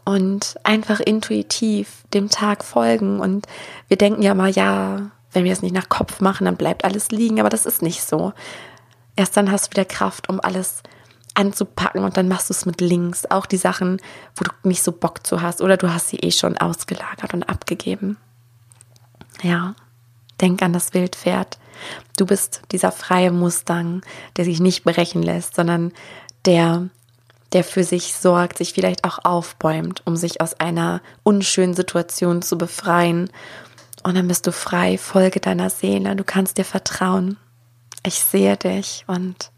und 0.04 0.56
einfach 0.64 1.00
intuitiv 1.00 2.04
dem 2.12 2.28
Tag 2.28 2.64
folgen. 2.64 3.20
Und 3.20 3.46
wir 3.88 3.96
denken 3.96 4.22
ja 4.22 4.34
mal, 4.34 4.50
ja, 4.50 5.10
wenn 5.32 5.44
wir 5.44 5.52
es 5.52 5.62
nicht 5.62 5.74
nach 5.74 5.88
Kopf 5.88 6.20
machen, 6.20 6.44
dann 6.44 6.56
bleibt 6.56 6.84
alles 6.84 7.10
liegen, 7.10 7.40
aber 7.40 7.48
das 7.48 7.66
ist 7.66 7.82
nicht 7.82 8.02
so. 8.02 8.32
Erst 9.16 9.36
dann 9.36 9.50
hast 9.50 9.66
du 9.66 9.70
wieder 9.72 9.84
Kraft, 9.84 10.28
um 10.28 10.40
alles 10.40 10.82
anzupacken 11.34 12.04
und 12.04 12.16
dann 12.16 12.28
machst 12.28 12.50
du 12.50 12.54
es 12.54 12.66
mit 12.66 12.80
links. 12.80 13.26
Auch 13.30 13.46
die 13.46 13.56
Sachen, 13.56 14.00
wo 14.36 14.44
du 14.44 14.50
nicht 14.68 14.82
so 14.82 14.92
Bock 14.92 15.26
zu 15.26 15.40
hast 15.40 15.60
oder 15.62 15.76
du 15.76 15.92
hast 15.92 16.08
sie 16.08 16.18
eh 16.18 16.30
schon 16.30 16.58
ausgelagert 16.58 17.32
und 17.32 17.44
abgegeben. 17.44 18.18
Ja, 19.42 19.74
denk 20.40 20.62
an 20.62 20.72
das 20.72 20.92
Wildpferd. 20.92 21.58
Du 22.16 22.26
bist 22.26 22.62
dieser 22.70 22.92
freie 22.92 23.32
Mustang, 23.32 24.02
der 24.36 24.44
sich 24.44 24.60
nicht 24.60 24.84
brechen 24.84 25.22
lässt, 25.22 25.54
sondern 25.54 25.92
der 26.44 26.88
der 27.52 27.64
für 27.64 27.84
sich 27.84 28.14
sorgt, 28.14 28.58
sich 28.58 28.72
vielleicht 28.72 29.04
auch 29.04 29.24
aufbäumt, 29.24 30.02
um 30.06 30.16
sich 30.16 30.40
aus 30.40 30.54
einer 30.54 31.00
unschönen 31.22 31.74
Situation 31.74 32.42
zu 32.42 32.56
befreien. 32.56 33.30
Und 34.02 34.16
dann 34.16 34.28
bist 34.28 34.46
du 34.46 34.52
frei, 34.52 34.98
folge 34.98 35.40
deiner 35.40 35.70
Seele, 35.70 36.16
du 36.16 36.24
kannst 36.24 36.58
dir 36.58 36.64
vertrauen. 36.64 37.36
Ich 38.04 38.20
sehe 38.20 38.56
dich 38.56 39.04
und 39.06 39.50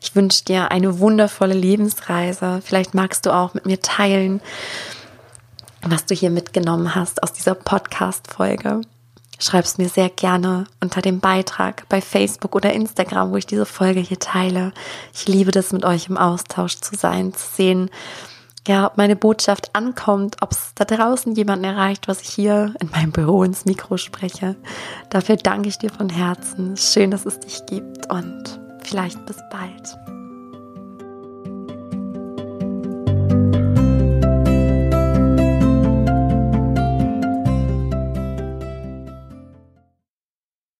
ich 0.00 0.14
wünsche 0.16 0.44
dir 0.44 0.70
eine 0.70 0.98
wundervolle 0.98 1.54
Lebensreise. 1.54 2.60
Vielleicht 2.64 2.94
magst 2.94 3.26
du 3.26 3.34
auch 3.34 3.54
mit 3.54 3.66
mir 3.66 3.80
teilen, 3.80 4.40
was 5.82 6.06
du 6.06 6.14
hier 6.14 6.30
mitgenommen 6.30 6.94
hast 6.94 7.22
aus 7.22 7.32
dieser 7.32 7.54
Podcast-Folge 7.54 8.82
schreib 9.42 9.64
es 9.64 9.78
mir 9.78 9.88
sehr 9.88 10.08
gerne 10.08 10.64
unter 10.80 11.02
dem 11.02 11.20
Beitrag 11.20 11.88
bei 11.88 12.00
Facebook 12.00 12.54
oder 12.54 12.72
Instagram, 12.72 13.32
wo 13.32 13.36
ich 13.36 13.46
diese 13.46 13.66
Folge 13.66 14.00
hier 14.00 14.18
teile. 14.18 14.72
Ich 15.12 15.26
liebe 15.26 15.50
das, 15.50 15.72
mit 15.72 15.84
euch 15.84 16.08
im 16.08 16.16
Austausch 16.16 16.76
zu 16.76 16.96
sein, 16.96 17.34
zu 17.34 17.46
sehen, 17.54 17.90
ja, 18.68 18.86
ob 18.86 18.96
meine 18.96 19.16
Botschaft 19.16 19.74
ankommt, 19.74 20.36
ob 20.40 20.52
es 20.52 20.72
da 20.76 20.84
draußen 20.84 21.34
jemanden 21.34 21.64
erreicht, 21.64 22.06
was 22.06 22.20
ich 22.22 22.28
hier 22.28 22.74
in 22.80 22.90
meinem 22.90 23.10
Büro 23.10 23.42
ins 23.42 23.64
Mikro 23.64 23.96
spreche. 23.96 24.54
Dafür 25.10 25.36
danke 25.36 25.68
ich 25.68 25.78
dir 25.78 25.90
von 25.90 26.08
Herzen. 26.08 26.76
Schön, 26.76 27.10
dass 27.10 27.26
es 27.26 27.40
dich 27.40 27.66
gibt 27.66 28.08
und 28.12 28.60
vielleicht 28.84 29.24
bis 29.26 29.38
bald. 29.50 30.11